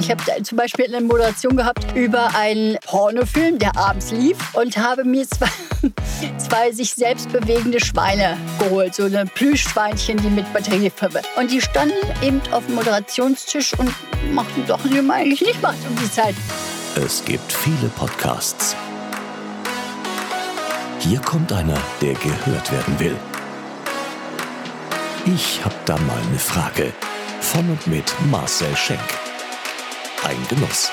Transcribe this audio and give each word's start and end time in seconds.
Ich 0.00 0.10
habe 0.10 0.42
zum 0.42 0.58
Beispiel 0.58 0.86
eine 0.86 1.04
Moderation 1.04 1.56
gehabt 1.56 1.86
über 1.94 2.34
einen 2.36 2.76
Pornofilm, 2.84 3.58
der 3.58 3.76
abends 3.76 4.10
lief 4.12 4.36
und 4.54 4.76
habe 4.76 5.04
mir 5.04 5.26
zwei, 5.28 5.48
zwei 6.38 6.72
sich 6.72 6.92
selbst 6.92 7.30
bewegende 7.32 7.84
Schweine 7.84 8.36
geholt. 8.58 8.94
So 8.94 9.04
eine 9.04 9.26
Plüschschweinchen, 9.26 10.18
die 10.18 10.28
mit 10.28 10.50
Batterie. 10.52 10.92
Und 11.36 11.50
die 11.50 11.60
standen 11.60 11.94
eben 12.22 12.40
auf 12.52 12.64
dem 12.66 12.76
Moderationstisch 12.76 13.74
und 13.78 13.92
machten 14.32 14.66
Sachen, 14.66 14.90
die 14.90 15.00
man 15.00 15.18
eigentlich 15.18 15.40
nicht 15.40 15.62
macht 15.62 15.78
um 15.88 15.96
die 15.96 16.10
Zeit. 16.10 16.34
Es 16.94 17.24
gibt 17.24 17.52
viele 17.52 17.88
Podcasts. 17.96 18.76
Hier 21.00 21.20
kommt 21.20 21.52
einer, 21.52 21.78
der 22.00 22.14
gehört 22.14 22.72
werden 22.72 22.98
will. 22.98 23.16
Ich 25.26 25.64
hab 25.64 25.84
da 25.86 25.96
mal 25.98 26.18
eine 26.28 26.38
Frage. 26.38 26.92
Von 27.40 27.68
und 27.70 27.86
mit 27.86 28.14
Marcel 28.30 28.74
Schenk. 28.76 29.25
Ein 30.26 30.44
Genuss. 30.48 30.90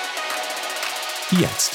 Jetzt. 1.31 1.71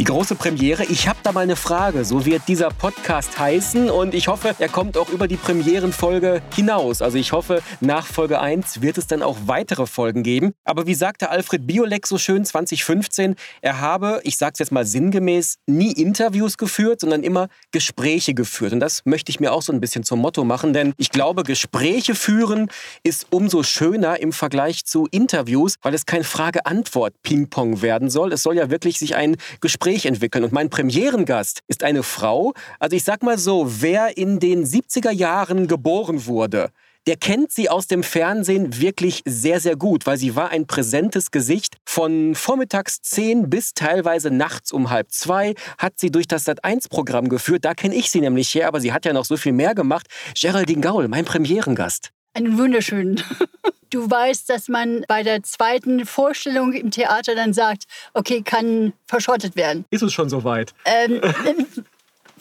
Die 0.00 0.04
große 0.04 0.34
Premiere. 0.34 0.86
Ich 0.86 1.08
habe 1.08 1.18
da 1.22 1.30
mal 1.30 1.42
eine 1.42 1.56
Frage. 1.56 2.06
So 2.06 2.24
wird 2.24 2.48
dieser 2.48 2.70
Podcast 2.70 3.38
heißen 3.38 3.90
und 3.90 4.14
ich 4.14 4.28
hoffe, 4.28 4.54
er 4.58 4.70
kommt 4.70 4.96
auch 4.96 5.10
über 5.10 5.28
die 5.28 5.36
Premierenfolge 5.36 6.40
hinaus. 6.54 7.02
Also 7.02 7.18
ich 7.18 7.32
hoffe, 7.32 7.60
nach 7.82 8.06
Folge 8.06 8.40
1 8.40 8.80
wird 8.80 8.96
es 8.96 9.06
dann 9.06 9.22
auch 9.22 9.36
weitere 9.44 9.84
Folgen 9.84 10.22
geben. 10.22 10.54
Aber 10.64 10.86
wie 10.86 10.94
sagte 10.94 11.28
Alfred 11.28 11.66
Biolek 11.66 12.06
so 12.06 12.16
schön 12.16 12.46
2015, 12.46 13.34
er 13.60 13.82
habe, 13.82 14.22
ich 14.24 14.38
sage 14.38 14.52
es 14.54 14.60
jetzt 14.60 14.72
mal 14.72 14.86
sinngemäß, 14.86 15.56
nie 15.66 15.92
Interviews 15.92 16.56
geführt, 16.56 17.00
sondern 17.00 17.22
immer 17.22 17.48
Gespräche 17.70 18.32
geführt. 18.32 18.72
Und 18.72 18.80
das 18.80 19.02
möchte 19.04 19.28
ich 19.28 19.38
mir 19.38 19.52
auch 19.52 19.60
so 19.60 19.70
ein 19.70 19.82
bisschen 19.82 20.02
zum 20.02 20.20
Motto 20.20 20.44
machen, 20.44 20.72
denn 20.72 20.94
ich 20.96 21.10
glaube, 21.10 21.42
Gespräche 21.42 22.14
führen 22.14 22.70
ist 23.02 23.26
umso 23.28 23.62
schöner 23.62 24.18
im 24.18 24.32
Vergleich 24.32 24.86
zu 24.86 25.08
Interviews, 25.10 25.74
weil 25.82 25.92
es 25.92 26.06
kein 26.06 26.24
Frage-Antwort-Ping-Pong 26.24 27.82
werden 27.82 28.08
soll. 28.08 28.32
Es 28.32 28.42
soll 28.42 28.56
ja 28.56 28.70
wirklich 28.70 28.98
sich 28.98 29.14
ein 29.14 29.36
Gespräch 29.60 29.89
Gespräch 29.90 30.06
entwickeln. 30.06 30.44
Und 30.44 30.52
mein 30.52 30.70
Premierengast 30.70 31.60
ist 31.66 31.82
eine 31.82 32.02
Frau. 32.02 32.52
Also 32.78 32.96
ich 32.96 33.02
sag 33.02 33.22
mal 33.22 33.38
so, 33.38 33.66
wer 33.80 34.16
in 34.16 34.38
den 34.38 34.64
70er 34.64 35.10
Jahren 35.10 35.66
geboren 35.66 36.26
wurde, 36.26 36.70
der 37.06 37.16
kennt 37.16 37.50
sie 37.50 37.68
aus 37.68 37.86
dem 37.86 38.02
Fernsehen 38.02 38.78
wirklich 38.80 39.22
sehr, 39.24 39.58
sehr 39.58 39.74
gut, 39.74 40.06
weil 40.06 40.16
sie 40.16 40.36
war 40.36 40.50
ein 40.50 40.66
präsentes 40.66 41.30
Gesicht. 41.30 41.76
Von 41.84 42.34
vormittags 42.34 43.00
10 43.02 43.50
bis 43.50 43.74
teilweise 43.74 44.30
nachts 44.30 44.70
um 44.70 44.90
halb 44.90 45.10
zwei 45.10 45.54
hat 45.78 45.94
sie 45.96 46.10
durch 46.10 46.28
das 46.28 46.46
Sat1-Programm 46.46 47.28
geführt. 47.28 47.64
Da 47.64 47.74
kenne 47.74 47.94
ich 47.96 48.10
sie 48.10 48.20
nämlich 48.20 48.54
her, 48.54 48.68
aber 48.68 48.80
sie 48.80 48.92
hat 48.92 49.04
ja 49.04 49.12
noch 49.12 49.24
so 49.24 49.36
viel 49.36 49.52
mehr 49.52 49.74
gemacht. 49.74 50.06
Geraldine 50.38 50.82
Gaul, 50.82 51.08
mein 51.08 51.24
Premierengast. 51.24 52.10
Einen 52.34 52.56
wunderschönen. 52.58 53.20
Du 53.90 54.08
weißt, 54.08 54.48
dass 54.48 54.68
man 54.68 55.04
bei 55.08 55.22
der 55.24 55.42
zweiten 55.42 56.06
Vorstellung 56.06 56.72
im 56.72 56.90
Theater 56.90 57.34
dann 57.34 57.52
sagt, 57.52 57.84
okay, 58.14 58.42
kann 58.42 58.92
verschrottet 59.06 59.56
werden. 59.56 59.84
Ist 59.90 60.02
es 60.02 60.12
schon 60.12 60.28
soweit? 60.28 60.72
Ähm, 60.84 61.20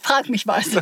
frag 0.10 0.30
mich 0.30 0.48
was. 0.48 0.70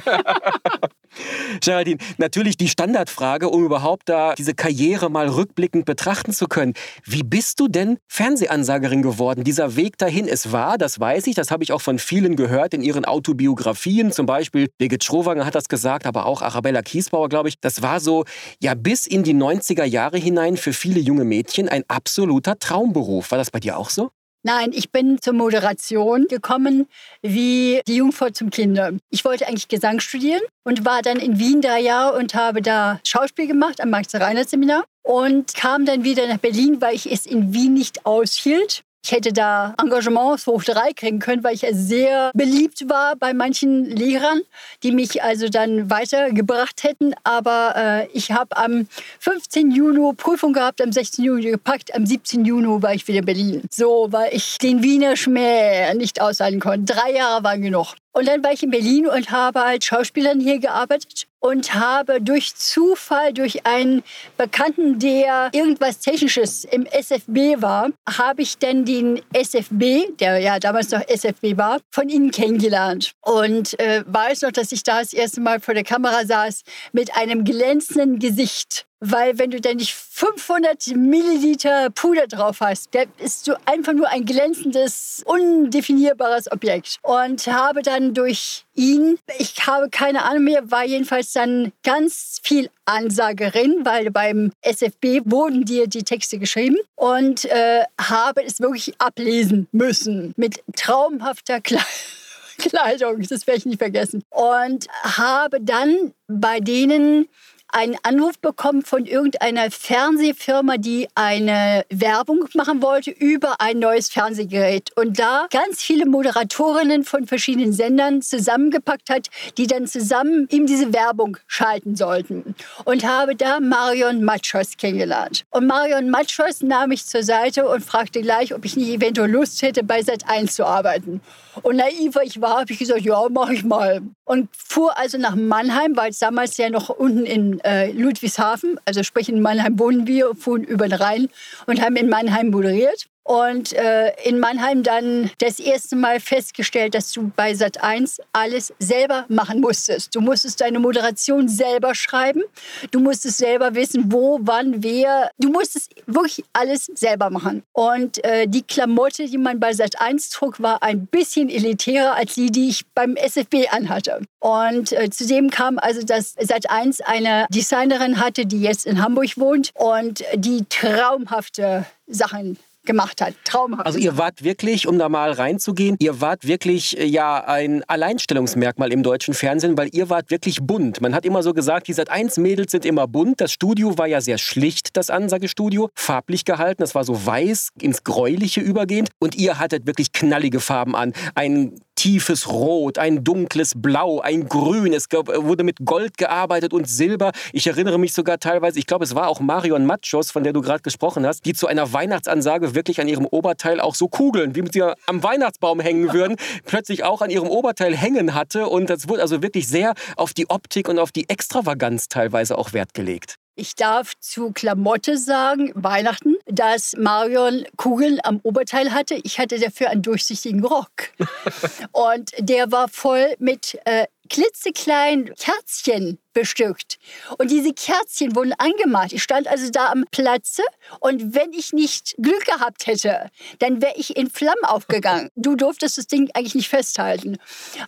Geraldine, 1.62 1.98
natürlich 2.18 2.58
die 2.58 2.68
Standardfrage, 2.68 3.50
um 3.50 3.64
überhaupt 3.64 4.10
da 4.10 4.36
diese 4.36 4.54
Karriere 4.54 5.10
mal 5.10 5.28
rückblickend 5.28 5.86
betrachten 5.86 6.32
zu 6.34 6.48
können. 6.48 6.74
Wie 7.04 7.24
bist 7.24 7.60
du 7.60 7.68
denn 7.68 7.98
Fernsehansagerin 8.08 9.02
geworden? 9.02 9.44
Dieser 9.44 9.76
Weg 9.76 9.98
dahin, 9.98 10.28
es 10.28 10.52
war, 10.52 10.78
das 10.78 11.00
weiß 11.00 11.28
ich, 11.28 11.36
das 11.36 11.52
habe 11.52 11.64
ich 11.64 11.72
auch 11.72 11.82
von 11.82 12.00
vielen 12.00 12.36
gehört 12.36 12.74
in 12.74 12.82
ihren 12.82 13.06
Autobiografien. 13.06 14.12
Zum 14.12 14.26
Beispiel 14.26 14.70
Birgit 14.78 15.04
Schrowanger 15.04 15.46
hat 15.46 15.56
das 15.56 15.70
gesagt, 15.70 16.06
aber 16.06 16.26
auch 16.26 16.42
Arabella 16.42 16.82
Kiesbauer, 16.82 17.30
glaube 17.30 17.50
ich. 17.50 17.60
Das 17.60 17.82
war 17.82 18.00
so, 18.00 18.26
ja, 18.62 18.76
bis 18.76 19.08
in 19.08 19.24
die 19.24 19.34
90er 19.34 19.86
Jahre 19.86 20.18
hinein 20.18 20.58
für 20.58 20.74
viele 20.74 21.00
junge 21.00 21.24
Mädchen 21.24 21.70
ein 21.70 21.84
absoluter 21.88 22.60
Traumberuf. 22.60 23.32
War 23.32 23.38
das 23.38 23.52
bei 23.52 23.60
dir 23.60 23.78
auch 23.78 23.90
so? 23.90 24.12
Nein, 24.48 24.72
ich 24.74 24.94
bin 24.94 25.22
zur 25.22 25.34
Moderation 25.34 26.26
gekommen 26.30 26.88
wie 27.22 27.82
die 27.86 27.98
Jungfrau 27.98 28.30
zum 28.30 28.50
Kinder. 28.50 28.94
Ich 29.10 29.26
wollte 29.26 29.46
eigentlich 29.46 29.68
Gesang 29.68 30.00
studieren 30.00 30.40
und 30.64 30.86
war 30.86 31.02
dann 31.02 31.18
in 31.18 31.38
Wien 31.38 31.62
drei 31.62 31.82
Jahre 31.82 32.18
und 32.18 32.34
habe 32.34 32.62
da 32.62 33.02
Schauspiel 33.06 33.48
gemacht 33.48 33.82
am 33.82 33.90
Max-Reiner-Seminar 33.90 34.86
und 35.04 35.54
kam 35.54 35.86
dann 35.86 36.06
wieder 36.06 36.30
nach 36.30 36.38
Berlin, 36.38 36.80
weil 36.80 36.96
ich 36.96 37.12
es 37.12 37.26
in 37.26 37.54
Wien 37.54 37.74
nicht 37.74 38.06
aushielt 38.06 38.84
ich 39.08 39.14
hätte 39.14 39.32
da 39.32 39.74
Engagements 39.82 40.48
hoch 40.48 40.66
drei 40.66 40.92
kriegen 40.92 41.20
können, 41.20 41.42
weil 41.42 41.56
ich 41.56 41.66
sehr 41.72 42.30
beliebt 42.34 42.90
war 42.90 43.16
bei 43.16 43.34
manchen 43.34 43.86
Lehrern, 43.86 44.42
die 44.84 44.92
mich 44.92 45.24
also 45.24 45.48
dann 45.48 45.90
weitergebracht 45.90 46.84
hätten. 46.84 47.16
Aber 47.24 47.74
äh, 47.78 48.08
ich 48.12 48.34
habe 48.34 48.58
am 48.58 48.86
15. 49.20 49.72
Juni 49.72 50.14
Prüfung 50.14 50.52
gehabt, 50.52 50.82
am 50.82 50.92
16. 50.92 51.24
Juni 51.24 51.52
gepackt, 51.52 51.96
am 51.96 52.06
17. 52.06 52.44
Juni 52.44 52.82
war 52.84 52.94
ich 52.94 53.08
wieder 53.08 53.20
in 53.20 53.26
Berlin. 53.26 53.62
So, 53.72 54.08
weil 54.10 54.36
ich 54.36 54.58
den 54.58 54.84
Wiener 54.84 55.16
Schmäh 55.16 55.94
nicht 55.94 56.20
aushalten 56.20 56.60
konnte. 56.60 56.94
Drei 56.94 57.14
Jahre 57.14 57.46
waren 57.46 57.62
genug. 57.62 57.96
Und 58.18 58.28
dann 58.28 58.44
war 58.44 58.52
ich 58.52 58.64
in 58.64 58.72
Berlin 58.72 59.06
und 59.06 59.30
habe 59.30 59.62
als 59.62 59.86
Schauspielerin 59.86 60.40
hier 60.40 60.58
gearbeitet 60.58 61.28
und 61.40 61.76
habe 61.76 62.20
durch 62.20 62.56
Zufall, 62.56 63.32
durch 63.32 63.68
einen 63.68 64.02
Bekannten, 64.38 64.98
der 64.98 65.52
irgendwas 65.54 66.00
Technisches 66.00 66.64
im 66.64 66.88
SFB 66.88 67.62
war, 67.62 67.92
habe 68.10 68.42
ich 68.42 68.58
dann 68.58 68.86
den 68.86 69.22
SFB, 69.34 70.18
der 70.20 70.40
ja 70.40 70.58
damals 70.58 70.90
noch 70.90 71.08
SFB 71.08 71.58
war, 71.58 71.80
von 71.92 72.10
ihnen 72.10 72.32
kennengelernt. 72.32 73.12
Und 73.22 73.80
äh, 73.80 74.04
weiß 74.08 74.42
noch, 74.42 74.52
dass 74.52 74.72
ich 74.72 74.82
da 74.82 74.98
das 74.98 75.14
erste 75.14 75.40
Mal 75.40 75.60
vor 75.60 75.76
der 75.76 75.84
Kamera 75.84 76.26
saß 76.26 76.64
mit 76.94 77.16
einem 77.16 77.44
glänzenden 77.44 78.18
Gesicht 78.18 78.87
weil 79.00 79.38
wenn 79.38 79.52
du 79.52 79.62
da 79.62 79.74
nicht 79.74 79.94
500 79.94 80.88
Milliliter 80.96 81.90
Puder 81.92 82.28
drauf 82.28 82.62
hast, 82.62 82.94
dann 82.96 83.08
bist 83.18 83.48
du 83.48 83.54
einfach 83.66 83.94
nur 83.94 84.10
ein 84.10 84.26
glänzendes, 84.26 85.22
undefinierbares 85.26 86.52
Objekt. 86.52 86.98
Und 87.04 87.46
habe 87.48 87.82
dann 87.82 88.14
durch 88.14 88.66
ihn, 88.74 89.20
ich 89.38 89.68
habe 89.68 89.90
keine 89.90 90.24
Ahnung 90.24 90.46
mehr, 90.46 90.72
war 90.72 90.86
jedenfalls 90.86 91.34
dann 91.34 91.72
ganz 91.84 92.40
viel 92.44 92.70
Ansagerin, 92.86 93.82
weil 93.84 94.10
beim 94.12 94.52
SFB 94.62 95.22
wurden 95.26 95.66
dir 95.66 95.88
die 95.88 96.04
Texte 96.04 96.40
geschrieben 96.40 96.78
und 96.96 97.46
äh, 97.46 97.84
habe 98.00 98.44
es 98.44 98.60
wirklich 98.60 98.94
ablesen 99.00 99.68
müssen 99.72 100.34
mit 100.38 100.64
traumhafter 100.76 101.62
Kleidung. 101.62 101.86
Kleidung, 102.58 103.22
das 103.22 103.46
werde 103.46 103.60
ich 103.60 103.66
nicht 103.66 103.78
vergessen. 103.78 104.24
Und 104.30 104.88
habe 105.04 105.60
dann 105.62 106.14
bei 106.28 106.60
denen 106.60 107.28
einen 107.70 107.96
Anruf 108.04 108.40
bekommen 108.40 108.84
von 108.84 109.06
irgendeiner 109.06 109.72
Fernsehfirma, 109.72 110.78
die 110.78 111.08
eine 111.16 111.86
Werbung 111.90 112.46
machen 112.54 112.82
wollte 112.82 113.12
über 113.12 113.60
ein 113.60 113.80
neues 113.80 114.10
Fernsehgerät. 114.10 114.92
Und 114.96 115.20
da 115.20 115.48
ganz 115.52 115.82
viele 115.82 116.06
Moderatorinnen 116.06 117.04
von 117.04 117.28
verschiedenen 117.28 117.74
Sendern 117.74 118.22
zusammengepackt 118.22 119.10
hat, 119.10 119.28
die 119.58 119.68
dann 119.68 119.88
zusammen 119.88 120.48
ihm 120.50 120.66
diese 120.66 120.94
Werbung 120.94 121.38
schalten 121.48 121.96
sollten. 121.96 122.56
Und 122.86 123.06
habe 123.06 123.36
da 123.36 123.60
Marion 123.60 124.24
Matschos 124.24 124.78
kennengelernt. 124.78 125.46
Und 125.52 125.68
Marion 125.68 126.10
Matschos 126.10 126.62
nahm 126.62 126.90
mich 126.90 127.06
zur 127.06 127.24
Seite 127.24 127.68
und 127.68 127.84
fragte 127.84 128.22
gleich, 128.22 128.54
ob 128.54 128.66
ich 128.66 128.76
nicht 128.76 128.90
eventuell 128.90 129.32
Lust 129.32 129.62
hätte, 129.62 129.84
bei 129.84 130.00
Sat1 130.00 130.48
zu 130.52 130.66
arbeiten. 130.66 131.22
Und 131.64 131.78
naiver 131.78 132.24
ich 132.24 132.42
war, 132.42 132.62
habe 132.62 132.72
ich 132.72 132.80
gesagt, 132.80 133.02
ja, 133.02 133.28
mache 133.30 133.54
ich 133.54 133.64
mal. 133.64 134.02
Und 134.26 134.50
fuhr 134.56 134.98
also 134.98 135.18
nach 135.18 135.36
Mannheim, 135.36 135.96
weil 135.96 136.12
es 136.12 136.20
damals 136.20 136.58
ja 136.58 136.70
noch 136.70 136.90
unten 136.90 137.26
in 137.26 137.60
äh, 137.62 137.92
Ludwigshafen, 137.92 138.80
also 138.86 139.04
sprich 139.04 139.30
in 139.30 139.42
Mannheim 139.42 139.80
wohnen 139.80 140.08
wir, 140.08 140.36
fuhren 140.36 140.64
über 140.64 140.88
den 140.88 141.00
Rhein 141.00 141.30
und 141.66 141.82
haben 141.82 141.96
in 141.96 142.10
Mannheim 142.10 142.50
moderiert 142.50 143.08
und 143.28 143.74
äh, 143.74 144.14
in 144.24 144.40
Mannheim 144.40 144.84
dann 144.84 145.30
das 145.40 145.60
erste 145.60 145.98
Mal 145.98 146.22
festgestellt, 146.22 146.96
dass 146.96 147.12
du 147.12 147.30
bei 147.36 147.52
Sat1 147.52 148.22
alles 148.32 148.74
selber 148.80 149.26
machen 149.28 149.60
musstest. 149.60 150.16
Du 150.16 150.22
musstest 150.22 150.62
deine 150.62 150.80
Moderation 150.80 151.50
selber 151.50 151.94
schreiben, 151.94 152.44
du 152.92 153.02
musstest 153.02 153.38
selber 153.38 153.76
wissen, 153.76 154.14
wo, 154.14 154.40
wann, 154.44 154.82
wer. 154.82 155.30
Du 155.40 155.50
musstest 155.50 155.94
wirklich 156.06 156.46
alles 156.54 156.86
selber 156.96 157.30
machen. 157.30 157.64
Und 157.74 158.24
äh, 158.24 158.48
die 158.48 158.64
Klamotte, 158.64 159.26
die 159.26 159.38
man 159.38 159.60
bei 159.60 159.72
Sat1 159.72 160.32
trug, 160.34 160.62
war 160.62 160.82
ein 160.82 161.06
bisschen 161.08 161.50
elitärer 161.50 162.16
als 162.16 162.36
die, 162.36 162.50
die 162.50 162.70
ich 162.70 162.86
beim 162.96 163.18
SFB 163.18 163.68
anhatte. 163.70 164.22
Und 164.40 164.94
äh, 164.94 165.10
zudem 165.10 165.50
kam 165.50 165.80
also, 165.80 166.02
dass 166.02 166.38
Sat1 166.38 167.02
eine 167.02 167.46
Designerin 167.50 168.22
hatte, 168.22 168.46
die 168.46 168.62
jetzt 168.62 168.86
in 168.86 169.04
Hamburg 169.04 169.38
wohnt 169.38 169.72
und 169.76 170.24
die 170.36 170.64
traumhafte 170.70 171.86
Sachen 172.08 172.58
gemacht 172.88 173.22
hat. 173.22 173.36
Traumhaft. 173.44 173.86
Also 173.86 174.00
ihr 174.00 174.18
wart 174.18 174.44
wirklich, 174.44 174.88
um 174.88 174.98
da 174.98 175.10
mal 175.10 175.32
reinzugehen, 175.32 175.96
ihr 176.00 176.20
wart 176.22 176.48
wirklich 176.48 176.98
äh, 176.98 177.06
ja 177.06 177.44
ein 177.44 177.84
Alleinstellungsmerkmal 177.88 178.92
im 178.92 179.04
deutschen 179.04 179.36
Fernsehen, 179.36 179.78
weil 179.78 179.90
ihr 179.94 180.10
wart 180.10 180.32
wirklich 180.32 180.62
bunt. 180.62 181.02
Man 181.02 181.14
hat 181.14 181.26
immer 181.26 181.44
so 181.44 181.54
gesagt, 181.54 181.88
die 181.88 181.94
Sat1-Mädels 181.94 182.72
sind 182.72 182.86
immer 182.86 183.08
bunt. 183.08 183.40
Das 183.42 183.52
Studio 183.52 183.98
war 184.00 184.08
ja 184.08 184.22
sehr 184.22 184.40
schlicht, 184.40 184.98
das 184.98 185.12
Ansagestudio, 185.12 185.90
farblich 185.94 186.46
gehalten. 186.46 186.82
Das 186.82 186.96
war 186.96 187.04
so 187.04 187.26
weiß 187.26 187.70
ins 187.80 188.04
Gräuliche 188.04 188.62
übergehend. 188.62 189.10
Und 189.20 189.36
ihr 189.36 189.60
hattet 189.60 189.86
wirklich 189.86 190.12
knallige 190.12 190.60
Farben 190.60 190.96
an. 190.96 191.14
Ein 191.36 191.80
tiefes 192.08 192.48
Rot, 192.48 193.00
ein 193.00 193.26
dunkles 193.26 193.74
Blau, 193.76 194.22
ein 194.22 194.48
Grün. 194.48 194.94
Es 194.94 195.08
wurde 195.12 195.66
mit 195.66 195.80
Gold 195.84 196.18
gearbeitet 196.18 196.72
und 196.72 196.88
Silber. 196.88 197.34
Ich 197.52 197.68
erinnere 197.68 198.00
mich 198.00 198.14
sogar 198.14 198.40
teilweise, 198.40 198.80
ich 198.80 198.88
glaube, 198.88 199.04
es 199.04 199.14
war 199.14 199.28
auch 199.28 199.42
Marion 199.42 199.86
Machos, 199.86 200.32
von 200.32 200.46
der 200.46 200.54
du 200.54 200.62
gerade 200.62 200.82
gesprochen 200.82 201.28
hast, 201.28 201.46
die 201.46 201.52
zu 201.52 201.68
einer 201.68 201.92
Weihnachtsansage 201.92 202.76
wirklich 202.76 203.02
an 203.02 203.10
ihrem 203.10 203.26
Oberteil 203.26 203.82
auch 203.82 203.94
so 203.94 204.08
Kugeln, 204.08 204.56
wie 204.56 204.64
sie 204.72 204.84
am 204.84 205.22
Weihnachtsbaum 205.22 205.82
hängen 205.82 206.14
würden, 206.14 206.38
plötzlich 206.66 207.04
auch 207.04 207.22
an 207.22 207.30
ihrem 207.30 207.50
Oberteil 207.50 207.94
hängen 207.94 208.34
hatte. 208.34 208.68
Und 208.68 208.90
das 208.90 209.10
wurde 209.10 209.22
also 209.22 209.44
wirklich 209.44 209.68
sehr 209.68 209.94
auf 210.16 210.34
die 210.34 210.50
Optik 210.50 210.88
und 210.88 211.00
auf 211.00 211.12
die 211.12 211.28
Extravaganz 211.28 212.08
teilweise 212.08 212.58
auch 212.58 212.72
Wert 212.72 212.94
gelegt. 212.94 213.36
Ich 213.60 213.76
darf 213.76 214.14
zu 214.20 214.52
Klamotte 214.52 215.18
sagen, 215.18 215.72
Weihnachten, 215.74 216.36
dass 216.46 216.94
Marion 216.96 217.66
Kugeln 217.76 218.20
am 218.22 218.40
Oberteil 218.44 218.94
hatte. 218.94 219.16
Ich 219.24 219.40
hatte 219.40 219.60
dafür 219.60 219.90
einen 219.90 220.04
durchsichtigen 220.04 220.64
Rock. 220.64 221.10
Und 221.92 222.34
der 222.38 222.72
war 222.72 222.88
voll 222.88 223.36
mit 223.40 223.80
äh, 223.86 224.06
klitzekleinen 224.28 225.34
Kerzchen 225.36 226.20
bestückt. 226.34 227.00
Und 227.40 227.50
diese 227.50 227.74
Kerzchen 227.74 228.36
wurden 228.36 228.54
angemalt. 228.60 229.12
Ich 229.12 229.24
stand 229.24 229.48
also 229.48 229.72
da 229.72 229.88
am 229.88 230.06
Platze 230.12 230.62
und 231.00 231.34
wenn 231.34 231.52
ich 231.52 231.74
nicht 231.74 232.14
Glück 232.20 232.46
gehabt 232.46 232.86
hätte, 232.86 233.32
dann 233.58 233.82
wäre 233.82 233.96
ich 233.96 234.16
in 234.16 234.30
Flammen 234.30 234.64
aufgegangen. 234.64 235.30
Du 235.48 235.56
durftest 235.56 235.98
das 235.98 236.08
Ding 236.08 236.30
eigentlich 236.34 236.56
nicht 236.56 236.68
festhalten. 236.68 237.38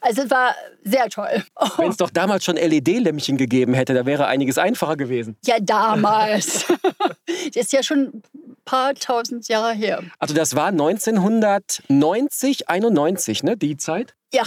Also 0.01 0.23
es 0.23 0.31
war 0.31 0.55
sehr 0.83 1.09
toll. 1.09 1.43
Wenn 1.77 1.91
es 1.91 1.97
doch 1.97 2.09
damals 2.09 2.45
schon 2.45 2.55
LED-Lämpchen 2.55 3.37
gegeben 3.37 3.73
hätte, 3.73 3.93
da 3.93 4.05
wäre 4.05 4.27
einiges 4.27 4.57
einfacher 4.57 4.95
gewesen. 4.95 5.35
Ja, 5.45 5.59
damals. 5.59 6.65
das 7.53 7.55
ist 7.55 7.73
ja 7.73 7.83
schon 7.83 7.99
ein 7.99 8.23
paar 8.65 8.95
tausend 8.95 9.47
Jahre 9.47 9.73
her. 9.73 10.03
Also 10.19 10.33
das 10.33 10.55
war 10.55 10.67
1990, 10.67 12.69
91, 12.69 13.43
ne, 13.43 13.57
die 13.57 13.77
Zeit? 13.77 14.15
Ja. 14.31 14.43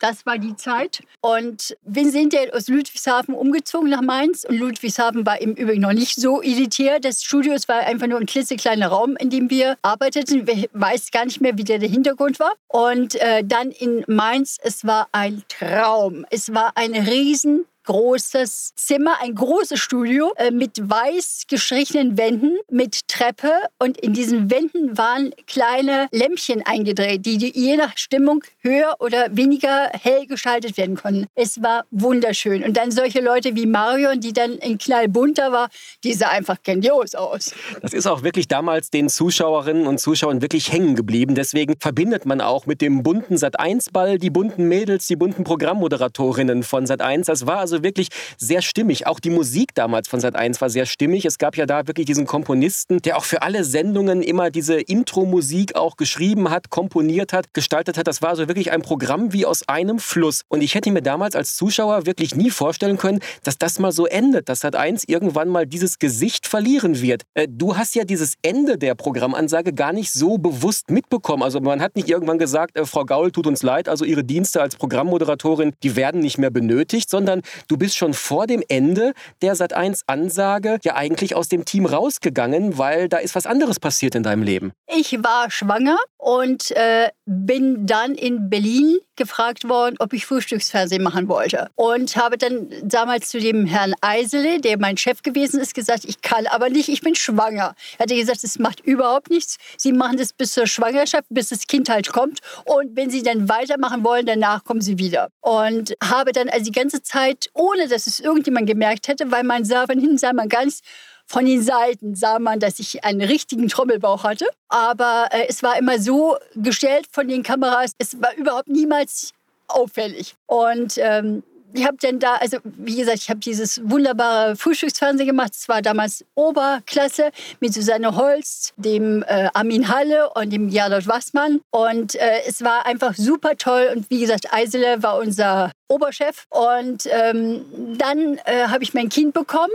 Das 0.00 0.24
war 0.26 0.38
die 0.38 0.56
Zeit. 0.56 1.02
Und 1.20 1.76
wir 1.82 2.10
sind 2.10 2.32
ja 2.32 2.40
aus 2.52 2.68
Ludwigshafen 2.68 3.34
umgezogen 3.34 3.90
nach 3.90 4.00
Mainz. 4.00 4.44
Und 4.44 4.58
Ludwigshafen 4.58 5.26
war 5.26 5.40
im 5.40 5.54
Übrigen 5.54 5.82
noch 5.82 5.92
nicht 5.92 6.14
so 6.14 6.40
elitär. 6.40 7.00
Das 7.00 7.22
Studio 7.22 7.54
war 7.66 7.80
einfach 7.80 8.06
nur 8.06 8.20
ein 8.20 8.26
klitzekleiner 8.26 8.88
Raum, 8.88 9.16
in 9.16 9.30
dem 9.30 9.50
wir 9.50 9.76
arbeiteten. 9.82 10.46
Ich 10.48 10.70
weiß 10.72 11.10
gar 11.10 11.24
nicht 11.24 11.40
mehr, 11.40 11.58
wie 11.58 11.64
der, 11.64 11.78
der 11.78 11.88
Hintergrund 11.88 12.38
war. 12.38 12.52
Und 12.68 13.16
äh, 13.16 13.42
dann 13.44 13.70
in 13.70 14.04
Mainz, 14.06 14.58
es 14.62 14.86
war 14.86 15.08
ein 15.12 15.42
Traum. 15.48 16.24
Es 16.30 16.54
war 16.54 16.72
ein 16.76 16.94
riesen 16.94 17.64
großes 17.88 18.74
Zimmer, 18.76 19.14
ein 19.22 19.34
großes 19.34 19.80
Studio 19.80 20.34
äh, 20.36 20.50
mit 20.50 20.78
weiß 20.78 21.44
gestrichenen 21.48 22.18
Wänden, 22.18 22.58
mit 22.70 23.08
Treppe 23.08 23.50
und 23.78 23.96
in 23.96 24.12
diesen 24.12 24.50
Wänden 24.50 24.98
waren 24.98 25.30
kleine 25.46 26.06
Lämpchen 26.12 26.60
eingedreht, 26.66 27.24
die, 27.24 27.38
die 27.38 27.58
je 27.58 27.78
nach 27.78 27.96
Stimmung 27.96 28.44
höher 28.60 28.96
oder 28.98 29.34
weniger 29.34 29.88
hell 30.02 30.26
geschaltet 30.26 30.76
werden 30.76 30.96
konnten. 30.96 31.28
Es 31.34 31.62
war 31.62 31.86
wunderschön. 31.90 32.62
Und 32.62 32.76
dann 32.76 32.90
solche 32.90 33.22
Leute 33.22 33.56
wie 33.56 33.64
Marion, 33.64 34.20
die 34.20 34.34
dann 34.34 34.58
in 34.58 34.76
knallbunter 34.76 35.50
war, 35.50 35.70
die 36.04 36.12
sah 36.12 36.28
einfach 36.28 36.62
grandios 36.62 37.14
aus. 37.14 37.54
Das 37.80 37.94
ist 37.94 38.06
auch 38.06 38.22
wirklich 38.22 38.48
damals 38.48 38.90
den 38.90 39.08
Zuschauerinnen 39.08 39.86
und 39.86 39.98
Zuschauern 39.98 40.42
wirklich 40.42 40.70
hängen 40.70 40.94
geblieben. 40.94 41.34
Deswegen 41.34 41.74
verbindet 41.80 42.26
man 42.26 42.42
auch 42.42 42.66
mit 42.66 42.82
dem 42.82 43.02
bunten 43.02 43.36
Sat1-Ball 43.36 44.18
die 44.18 44.28
bunten 44.28 44.68
Mädels, 44.68 45.06
die 45.06 45.16
bunten 45.16 45.44
Programmmoderatorinnen 45.44 46.64
von 46.64 46.84
Sat1. 46.84 47.24
Das 47.24 47.46
war 47.46 47.60
also 47.60 47.77
wirklich 47.82 48.08
sehr 48.36 48.62
stimmig. 48.62 49.06
Auch 49.06 49.20
die 49.20 49.30
Musik 49.30 49.74
damals 49.74 50.08
von 50.08 50.20
Sat1 50.20 50.60
war 50.60 50.70
sehr 50.70 50.86
stimmig. 50.86 51.24
Es 51.24 51.38
gab 51.38 51.56
ja 51.56 51.66
da 51.66 51.86
wirklich 51.86 52.06
diesen 52.06 52.26
Komponisten, 52.26 53.00
der 53.02 53.16
auch 53.16 53.24
für 53.24 53.42
alle 53.42 53.64
Sendungen 53.64 54.22
immer 54.22 54.50
diese 54.50 54.80
Intro-Musik 54.80 55.76
auch 55.76 55.96
geschrieben 55.96 56.50
hat, 56.50 56.70
komponiert 56.70 57.32
hat, 57.32 57.54
gestaltet 57.54 57.98
hat. 57.98 58.06
Das 58.06 58.22
war 58.22 58.30
also 58.30 58.48
wirklich 58.48 58.72
ein 58.72 58.82
Programm 58.82 59.32
wie 59.32 59.46
aus 59.46 59.68
einem 59.68 59.98
Fluss. 59.98 60.42
Und 60.48 60.62
ich 60.62 60.74
hätte 60.74 60.90
mir 60.90 61.02
damals 61.02 61.36
als 61.36 61.56
Zuschauer 61.56 62.06
wirklich 62.06 62.34
nie 62.34 62.50
vorstellen 62.50 62.98
können, 62.98 63.20
dass 63.42 63.58
das 63.58 63.78
mal 63.78 63.92
so 63.92 64.06
endet, 64.06 64.48
dass 64.48 64.62
Sat1 64.62 65.04
irgendwann 65.06 65.48
mal 65.48 65.66
dieses 65.66 65.98
Gesicht 65.98 66.46
verlieren 66.46 67.00
wird. 67.00 67.22
Äh, 67.34 67.48
du 67.50 67.76
hast 67.76 67.94
ja 67.94 68.04
dieses 68.04 68.34
Ende 68.42 68.78
der 68.78 68.94
Programmansage 68.94 69.72
gar 69.72 69.92
nicht 69.92 70.12
so 70.12 70.38
bewusst 70.38 70.90
mitbekommen. 70.90 71.42
Also 71.42 71.60
man 71.60 71.80
hat 71.80 71.96
nicht 71.96 72.08
irgendwann 72.08 72.38
gesagt, 72.38 72.76
äh, 72.76 72.84
Frau 72.84 73.04
Gaul 73.04 73.30
tut 73.30 73.46
uns 73.46 73.62
leid, 73.62 73.88
also 73.88 74.04
Ihre 74.04 74.24
Dienste 74.24 74.60
als 74.60 74.76
Programmmoderatorin, 74.76 75.72
die 75.82 75.96
werden 75.96 76.20
nicht 76.20 76.38
mehr 76.38 76.50
benötigt, 76.50 77.10
sondern 77.10 77.42
du 77.68 77.76
bist 77.76 77.96
schon 77.96 78.14
vor 78.14 78.46
dem 78.46 78.62
Ende 78.68 79.12
der 79.42 79.54
Sat1-Ansage 79.54 80.78
ja 80.82 80.96
eigentlich 80.96 81.36
aus 81.36 81.48
dem 81.48 81.64
Team 81.64 81.86
rausgegangen, 81.86 82.78
weil 82.78 83.08
da 83.08 83.18
ist 83.18 83.34
was 83.34 83.46
anderes 83.46 83.78
passiert 83.78 84.14
in 84.14 84.22
deinem 84.22 84.42
Leben. 84.42 84.72
Ich 84.86 85.12
war 85.22 85.50
schwanger 85.50 85.98
und 86.18 86.72
äh, 86.72 87.08
bin 87.26 87.86
dann 87.86 88.14
in 88.14 88.50
Berlin 88.50 88.98
gefragt 89.16 89.68
worden, 89.68 89.96
ob 89.98 90.12
ich 90.12 90.26
Frühstücksfernsehen 90.26 91.02
machen 91.02 91.28
wollte. 91.28 91.70
Und 91.74 92.16
habe 92.16 92.38
dann 92.38 92.68
damals 92.82 93.30
zu 93.30 93.40
dem 93.40 93.66
Herrn 93.66 93.94
Eisele, 94.00 94.60
der 94.60 94.78
mein 94.78 94.96
Chef 94.96 95.22
gewesen 95.22 95.60
ist, 95.60 95.74
gesagt, 95.74 96.04
ich 96.04 96.20
kann 96.20 96.46
aber 96.46 96.70
nicht, 96.70 96.88
ich 96.88 97.00
bin 97.00 97.14
schwanger. 97.14 97.74
Er 97.98 98.04
hatte 98.04 98.14
gesagt, 98.14 98.44
es 98.44 98.58
macht 98.58 98.80
überhaupt 98.80 99.30
nichts. 99.30 99.58
Sie 99.76 99.92
machen 99.92 100.16
das 100.16 100.32
bis 100.32 100.52
zur 100.52 100.66
Schwangerschaft, 100.66 101.26
bis 101.30 101.48
das 101.48 101.66
Kind 101.66 101.88
halt 101.88 102.12
kommt. 102.12 102.40
Und 102.64 102.96
wenn 102.96 103.10
Sie 103.10 103.22
dann 103.22 103.48
weitermachen 103.48 104.04
wollen, 104.04 104.26
danach 104.26 104.64
kommen 104.64 104.80
Sie 104.80 104.98
wieder. 104.98 105.28
Und 105.40 105.94
habe 106.02 106.32
dann 106.32 106.48
also 106.48 106.64
die 106.64 106.72
ganze 106.72 107.02
Zeit, 107.02 107.48
ohne 107.54 107.88
dass 107.88 108.06
es 108.06 108.20
irgendjemand 108.20 108.66
gemerkt 108.66 109.08
hätte, 109.08 109.30
weil 109.30 109.44
man 109.44 109.64
sah, 109.64 109.86
von 109.86 109.98
hinten 109.98 110.18
sah 110.18 110.32
man 110.32 110.48
nichts, 110.48 110.82
von 111.28 111.44
den 111.44 111.62
Seiten 111.62 112.16
sah 112.16 112.38
man, 112.38 112.58
dass 112.58 112.78
ich 112.78 113.04
einen 113.04 113.20
richtigen 113.20 113.68
Trommelbauch 113.68 114.24
hatte. 114.24 114.46
Aber 114.68 115.28
äh, 115.30 115.46
es 115.48 115.62
war 115.62 115.78
immer 115.78 115.98
so 115.98 116.38
gestellt 116.54 117.06
von 117.12 117.28
den 117.28 117.42
Kameras, 117.42 117.92
es 117.98 118.20
war 118.20 118.34
überhaupt 118.34 118.68
niemals 118.68 119.34
auffällig. 119.68 120.34
Und 120.46 120.96
ähm, 120.96 121.42
ich 121.74 121.84
habe 121.86 121.98
dann 122.00 122.18
da, 122.18 122.36
also 122.36 122.56
wie 122.64 122.96
gesagt, 122.96 123.18
ich 123.18 123.28
habe 123.28 123.40
dieses 123.40 123.78
wunderbare 123.84 124.56
Frühstücksfernsehen 124.56 125.28
gemacht. 125.28 125.52
Es 125.54 125.68
war 125.68 125.82
damals 125.82 126.24
Oberklasse 126.34 127.30
mit 127.60 127.74
Susanne 127.74 128.16
Holz, 128.16 128.72
dem 128.78 129.22
äh, 129.24 129.50
Armin 129.52 129.88
Halle 129.88 130.30
und 130.30 130.50
dem 130.50 130.70
Gerhard 130.70 131.06
Wassmann. 131.06 131.60
Und 131.70 132.14
äh, 132.14 132.40
es 132.46 132.62
war 132.62 132.86
einfach 132.86 133.14
super 133.14 133.56
toll. 133.58 133.90
Und 133.94 134.08
wie 134.08 134.20
gesagt, 134.20 134.50
Eisele 134.50 135.02
war 135.02 135.18
unser 135.18 135.70
Oberchef. 135.88 136.46
Und 136.48 137.06
ähm, 137.10 137.66
dann 137.98 138.38
äh, 138.46 138.68
habe 138.68 138.82
ich 138.82 138.94
mein 138.94 139.10
Kind 139.10 139.34
bekommen 139.34 139.72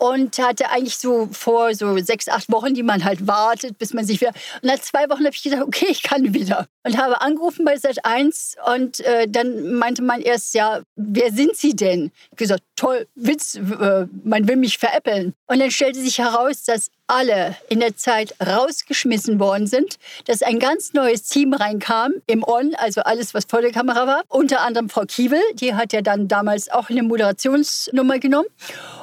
und 0.00 0.38
hatte 0.38 0.70
eigentlich 0.70 0.96
so 0.96 1.28
vor 1.30 1.74
so 1.74 1.98
sechs, 1.98 2.26
acht 2.28 2.50
Wochen, 2.50 2.72
die 2.72 2.82
man 2.82 3.04
halt 3.04 3.26
wartet, 3.26 3.76
bis 3.78 3.92
man 3.92 4.04
sich 4.04 4.20
wieder. 4.20 4.32
Und 4.62 4.64
nach 4.64 4.78
zwei 4.78 5.08
Wochen 5.10 5.24
habe 5.24 5.34
ich 5.34 5.42
gedacht, 5.42 5.62
okay, 5.62 5.88
ich 5.90 6.02
kann 6.02 6.32
wieder. 6.32 6.66
Und 6.84 6.96
habe 6.96 7.20
angerufen 7.20 7.66
bei 7.66 7.76
Sat 7.76 8.02
1 8.04 8.56
und 8.74 9.00
äh, 9.00 9.28
dann 9.28 9.74
meinte 9.74 10.02
man 10.02 10.22
erst, 10.22 10.54
ja, 10.54 10.80
wer 10.96 11.30
sind 11.30 11.54
Sie 11.54 11.76
denn? 11.76 12.10
Ich 12.30 12.38
gesagt, 12.38 12.62
toll, 12.76 13.06
Witz, 13.14 13.56
äh, 13.56 14.06
man 14.24 14.48
will 14.48 14.56
mich 14.56 14.78
veräppeln. 14.78 15.34
Und 15.46 15.58
dann 15.58 15.70
stellte 15.70 16.00
sich 16.00 16.18
heraus, 16.18 16.64
dass 16.64 16.90
alle 17.10 17.56
in 17.68 17.80
der 17.80 17.96
Zeit 17.96 18.34
rausgeschmissen 18.40 19.40
worden 19.40 19.66
sind, 19.66 19.96
dass 20.26 20.42
ein 20.42 20.60
ganz 20.60 20.92
neues 20.92 21.24
Team 21.24 21.52
reinkam 21.52 22.12
im 22.26 22.44
On, 22.46 22.74
also 22.76 23.00
alles, 23.02 23.34
was 23.34 23.44
vor 23.46 23.60
der 23.60 23.72
Kamera 23.72 24.06
war. 24.06 24.22
Unter 24.28 24.60
anderem 24.60 24.88
Frau 24.88 25.02
Kiewel, 25.06 25.42
die 25.54 25.74
hat 25.74 25.92
ja 25.92 26.02
dann 26.02 26.28
damals 26.28 26.70
auch 26.70 26.88
eine 26.88 27.02
Moderationsnummer 27.02 28.20
genommen. 28.20 28.48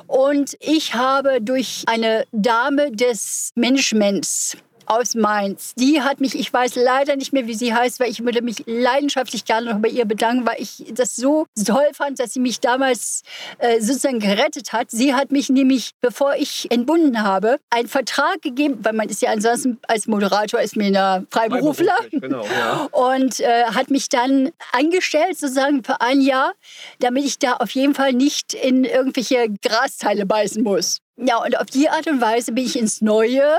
Und 0.08 0.56
ich 0.62 0.94
habe 0.94 1.42
durch 1.42 1.84
eine 1.88 2.26
Dame 2.32 2.92
des 2.92 3.52
Managements 3.56 4.56
aus 4.88 5.16
Mainz. 5.16 5.74
Die 5.76 6.02
hat 6.02 6.20
mich, 6.20 6.38
ich 6.38 6.52
weiß 6.52 6.76
leider 6.76 7.16
nicht 7.16 7.34
mehr, 7.34 7.48
wie 7.48 7.54
sie 7.54 7.74
heißt, 7.74 8.00
weil 8.00 8.10
ich 8.10 8.24
würde 8.24 8.42
mich 8.42 8.64
leidenschaftlich 8.66 9.46
gerne 9.46 9.74
noch 9.74 9.80
bei 9.80 9.90
ihr 9.90 10.06
bedanken, 10.06 10.46
weil 10.46 10.58
ich 10.60 10.86
das 10.94 11.16
so 11.16 11.46
toll 11.66 11.90
fand, 11.94 12.20
dass 12.20 12.34
sie 12.34 12.40
mich 12.40 12.60
damals 12.60 13.24
äh, 13.60 13.80
sozusagen 13.82 14.20
gerettet 14.20 14.74
hat. 14.74 14.92
Sie 14.92 15.14
hat 15.14 15.32
mich 15.32 15.50
nämlich, 15.50 15.92
bevor 16.02 16.36
ich 16.36 16.70
entbunden 16.72 17.24
habe, 17.24 17.58
einen 17.70 17.88
Vertrag 17.88 18.42
gegeben, 18.42 18.80
weil 18.82 18.94
man 18.94 19.10
ist 19.10 19.22
ja 19.22 19.32
ansonsten 19.32 19.80
als 19.88 20.08
Moderator 20.08 20.60
ist 20.60 20.76
mir 20.76 20.88
ein 20.88 21.28
Freiberufler. 21.30 21.96
Genau, 22.12 22.44
ja. 22.46 22.88
Und 22.92 23.40
äh, 23.40 23.66
hat 23.66 23.90
mich 23.90 24.10
dann 24.10 24.52
angestellt, 24.72 25.38
sozusagen 25.38 25.84
für 25.84 26.02
ein 26.02 26.22
Jahr, 26.22 26.54
damit 27.00 27.26
ich 27.26 27.40
da 27.40 27.54
auf 27.54 27.72
jeden 27.72 27.94
Fall 27.94 28.14
nicht 28.14 28.54
in 28.54 28.84
irgendwelche 28.84 29.48
Grasteile 29.62 30.26
beißen 30.26 30.64
muss. 30.64 31.00
Ja, 31.18 31.44
und 31.44 31.58
auf 31.60 31.68
die 31.68 31.90
Art 31.90 32.08
und 32.08 32.22
Weise 32.22 32.52
bin 32.52 32.66
ich 32.66 32.78
ins 32.78 33.02
neue 33.02 33.58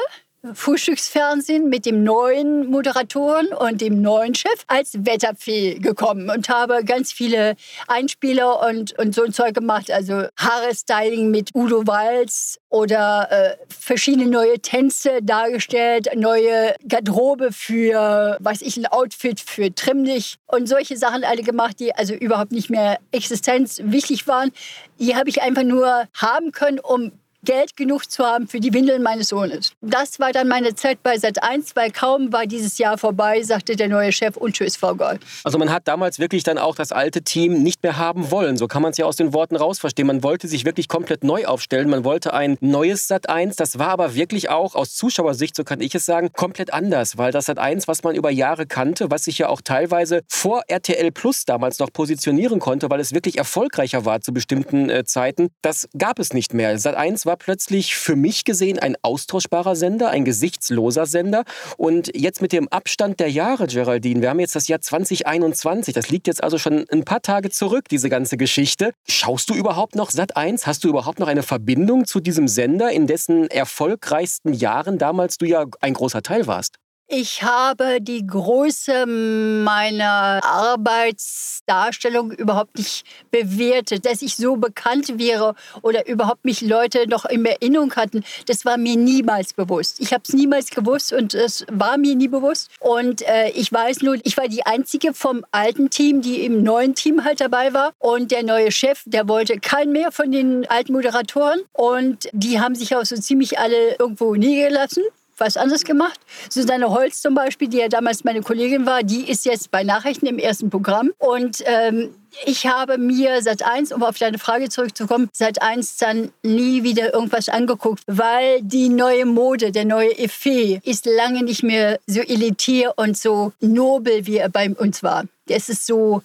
Frühstücksfernsehen 0.55 1.69
mit 1.69 1.87
dem 1.87 2.05
neuen 2.05 2.71
Moderatoren 2.71 3.49
und 3.49 3.81
dem 3.81 4.01
neuen 4.01 4.35
Chef 4.35 4.65
als 4.67 4.95
Wetterfee 4.95 5.79
gekommen 5.79 6.31
und 6.31 6.49
habe 6.49 6.85
ganz 6.85 7.13
viele 7.13 7.57
Einspieler 7.87 8.67
und, 8.67 8.99
und 8.99 9.15
so 9.15 9.25
ein 9.25 9.33
Zeug 9.33 9.55
gemacht. 9.55 9.91
Also 9.91 10.25
Haare-Styling 10.37 11.31
mit 11.31 11.55
Udo 11.55 11.87
Walz 11.87 12.59
oder 12.69 13.29
äh, 13.31 13.57
verschiedene 13.69 14.27
neue 14.27 14.59
Tänze 14.61 15.23
dargestellt, 15.23 16.09
neue 16.15 16.75
Garderobe 16.87 17.51
für, 17.53 18.37
weiß 18.41 18.63
ich, 18.63 18.77
ein 18.77 18.87
Outfit 18.87 19.41
für 19.41 19.75
Trimmlich 19.75 20.37
und 20.47 20.69
solche 20.69 20.97
Sachen 20.97 21.25
alle 21.25 21.43
gemacht, 21.43 21.81
die 21.81 21.95
also 21.95 22.15
überhaupt 22.15 22.53
nicht 22.53 22.71
mehr 22.71 22.99
existenzwichtig 23.13 24.27
waren. 24.27 24.53
Die 24.99 25.17
habe 25.17 25.29
ich 25.29 25.43
einfach 25.43 25.63
nur 25.63 26.09
haben 26.15 26.53
können, 26.53 26.79
um 26.79 27.13
Geld 27.45 27.77
genug 27.77 28.11
zu 28.11 28.25
haben 28.25 28.49
für 28.49 28.59
die 28.59 28.73
Windeln 28.73 29.03
meines 29.03 29.29
Sohnes. 29.29 29.73
Das 29.81 30.19
war 30.19 30.33
dann 30.33 30.49
meine 30.49 30.75
Zeit 30.75 31.03
bei 31.03 31.19
Sat 31.19 31.43
1, 31.43 31.77
weil 31.77 31.91
kaum 31.93 32.33
war 32.33 32.47
dieses 32.47 32.79
Jahr 32.79 32.99
vorbei, 32.99 33.43
sagte 33.43 33.77
der 33.77 33.89
neue 33.89 34.13
Chef 34.13 34.37
und 34.37 34.55
tschüss, 34.55 34.77
Frau 34.77 34.95
Goll. 34.95 35.21
Also 35.45 35.57
man 35.57 35.71
hat 35.71 35.87
damals 35.87 36.19
wirklich 36.19 36.43
dann 36.43 36.59
auch 36.59 36.75
das 36.75 36.91
alte 36.91 37.23
Team 37.23 37.63
nicht 37.63 37.83
mehr 37.83 37.97
haben 37.97 38.31
wollen. 38.33 38.57
So 38.57 38.67
kann 38.67 38.83
man 38.83 38.91
es 38.91 38.99
ja 38.99 39.07
aus 39.07 39.17
den 39.17 39.33
Worten 39.33 39.57
rausverstehen. 39.57 40.07
Man 40.07 40.23
wollte 40.23 40.49
sich 40.49 40.65
wirklich 40.65 40.89
komplett 40.89 41.23
neu 41.23 41.47
aufstellen. 41.47 41.89
Man 41.89 42.05
wollte 42.05 42.35
ein 42.35 42.57
neues 42.61 43.07
Sat 43.07 43.29
1. 43.29 43.57
Das 43.57 43.79
war 43.79 43.91
aber 43.91 44.15
wirklich 44.15 44.51
auch 44.51 44.75
aus 44.75 44.95
Zuschauersicht, 44.95 45.55
so 45.55 45.63
kann 45.63 45.81
ich 45.81 45.95
es 45.95 46.05
sagen, 46.05 46.33
komplett 46.33 46.73
anders, 46.73 47.19
weil 47.19 47.31
das 47.31 47.47
Sat 47.47 47.59
1, 47.59 47.87
was 47.87 48.03
man 48.03 48.17
über 48.17 48.31
Jahre 48.31 48.67
kannte, 48.67 49.11
was 49.11 49.25
sich 49.25 49.39
ja 49.39 49.49
auch 49.49 49.61
teilweise 49.61 50.23
vor 50.29 50.63
RTL 50.67 51.13
Plus 51.13 51.45
damals 51.45 51.79
noch 51.79 51.93
positionieren 51.93 52.59
konnte, 52.59 52.91
weil 52.91 53.01
es 53.01 53.15
wirklich 53.15 53.39
erfolgreicher 53.39 54.05
war 54.05 54.21
zu 54.21 54.33
bestimmten 54.33 54.91
äh, 54.91 55.05
Zeiten, 55.05 55.51
das 55.63 55.89
gab 55.97 56.19
es 56.19 56.33
nicht 56.33 56.53
mehr. 56.53 56.79
Sat 56.79 56.97
1 56.97 57.28
war 57.29 57.37
plötzlich 57.37 57.95
für 57.95 58.17
mich 58.17 58.45
gesehen 58.45 58.79
ein 58.79 58.97
austauschbarer 59.03 59.77
Sender, 59.77 60.09
ein 60.09 60.25
gesichtsloser 60.25 61.05
Sender. 61.05 61.45
Und 61.77 62.11
jetzt 62.17 62.41
mit 62.41 62.53
dem 62.53 62.69
Abstand 62.69 63.21
der 63.21 63.31
Jahre, 63.31 63.67
Geraldine, 63.67 64.23
wir 64.23 64.31
haben 64.31 64.41
jetzt 64.41 64.57
das 64.57 64.67
Jahr 64.67 64.81
2021, 64.81 65.93
das 65.93 66.09
liegt 66.09 66.27
jetzt 66.27 66.43
also 66.43 66.57
schon 66.57 66.87
ein 66.91 67.05
paar 67.05 67.21
Tage 67.21 67.51
zurück, 67.51 67.85
diese 67.91 68.09
ganze 68.09 68.39
Geschichte. 68.39 68.93
Schaust 69.07 69.51
du 69.51 69.55
überhaupt 69.55 69.95
noch 69.95 70.11
Sat 70.11 70.39
1? 70.39 70.67
Hast 70.67 70.85
du 70.85 70.89
überhaupt 70.89 71.19
noch 71.19 71.29
eine 71.29 71.43
Verbindung 71.43 72.07
zu 72.07 72.21
diesem 72.21 72.49
Sender, 72.49 72.91
in 72.91 73.07
dessen 73.07 73.51
erfolgreichsten 73.51 74.55
Jahren 74.55 74.97
damals 74.97 75.37
du 75.37 75.45
ja 75.45 75.67
ein 75.81 75.93
großer 75.93 76.23
Teil 76.23 76.47
warst? 76.47 76.79
Ich 77.11 77.43
habe 77.43 78.03
die 78.03 78.27
Größe 78.27 79.07
meiner 79.07 80.45
Arbeitsdarstellung 80.45 82.33
überhaupt 82.33 82.77
nicht 82.77 83.07
bewertet. 83.31 84.05
Dass 84.05 84.21
ich 84.21 84.37
so 84.37 84.57
bekannt 84.57 85.19
wäre 85.19 85.55
oder 85.81 86.07
überhaupt 86.07 86.45
mich 86.45 86.61
Leute 86.61 87.09
noch 87.09 87.25
in 87.25 87.47
Erinnerung 87.47 87.97
hatten, 87.97 88.25
das 88.45 88.67
war 88.67 88.77
mir 88.77 88.97
niemals 88.97 89.55
bewusst. 89.55 90.01
Ich 90.01 90.13
habe 90.13 90.23
es 90.29 90.35
niemals 90.35 90.69
gewusst 90.69 91.15
und 91.15 91.33
es 91.33 91.65
war 91.71 91.97
mir 91.97 92.15
nie 92.15 92.29
bewusst. 92.29 92.71
Und 92.79 93.23
äh, 93.23 93.49
ich 93.53 93.73
weiß 93.73 94.03
nur, 94.03 94.19
ich 94.25 94.37
war 94.37 94.49
die 94.49 94.67
Einzige 94.67 95.15
vom 95.15 95.47
alten 95.51 95.89
Team, 95.89 96.21
die 96.21 96.45
im 96.45 96.63
neuen 96.63 96.95
Team 96.95 97.25
halt 97.25 97.41
dabei 97.41 97.73
war. 97.73 97.95
Und 97.99 98.33
der 98.33 98.43
neue 98.43 98.71
Chef, 98.71 99.03
der 99.07 99.27
wollte 99.29 99.59
keinen 99.61 99.93
mehr 99.93 100.13
von 100.13 100.31
den 100.31 100.69
alten 100.69 100.93
Moderatoren. 100.93 101.61
Und 101.73 102.29
die 102.33 102.61
haben 102.61 102.75
sich 102.75 102.95
auch 102.95 103.07
so 103.07 103.17
ziemlich 103.17 103.59
alle 103.59 103.95
irgendwo 103.99 104.35
niedergelassen 104.35 105.05
was 105.39 105.57
anderes 105.57 105.85
gemacht. 105.85 106.19
Susanne 106.51 106.91
Holz 106.91 107.21
zum 107.21 107.35
Beispiel, 107.35 107.69
die 107.69 107.79
ja 107.79 107.89
damals 107.89 108.25
meine 108.25 108.43
Kollegin 108.43 108.87
war, 108.87 109.03
die 109.03 109.29
ist 109.29 109.45
jetzt 109.45 109.71
bei 109.71 109.85
Nachrichten 109.85 110.27
im 110.27 110.39
ersten 110.39 110.71
Programm. 110.71 111.13
Und 111.19 111.63
ähm, 111.67 112.15
ich 112.45 112.67
habe 112.67 112.99
mir 112.99 113.43
seit 113.43 113.63
eins, 113.63 113.93
um 113.93 114.03
auf 114.03 114.19
deine 114.19 114.39
Frage 114.39 114.69
zurückzukommen, 114.69 115.29
seit 115.33 115.63
eins 115.63 115.97
dann 115.97 116.31
nie 116.43 116.83
wieder 116.83 117.15
irgendwas 117.15 117.49
angeguckt, 117.49 118.03
weil 118.07 118.61
die 118.63 118.89
neue 118.89 119.25
Mode, 119.25 119.73
der 119.73 119.85
neue 119.85 120.19
Effet 120.19 120.81
ist 120.85 121.07
lange 121.07 121.43
nicht 121.43 121.63
mehr 121.63 121.99
so 122.07 122.21
elitär 122.21 122.95
und 122.97 123.17
so 123.17 123.53
nobel, 123.61 124.27
wie 124.27 124.37
er 124.37 124.49
bei 124.49 124.71
uns 124.71 125.03
war. 125.03 125.25
Es 125.49 125.69
ist 125.69 125.87
so 125.87 126.23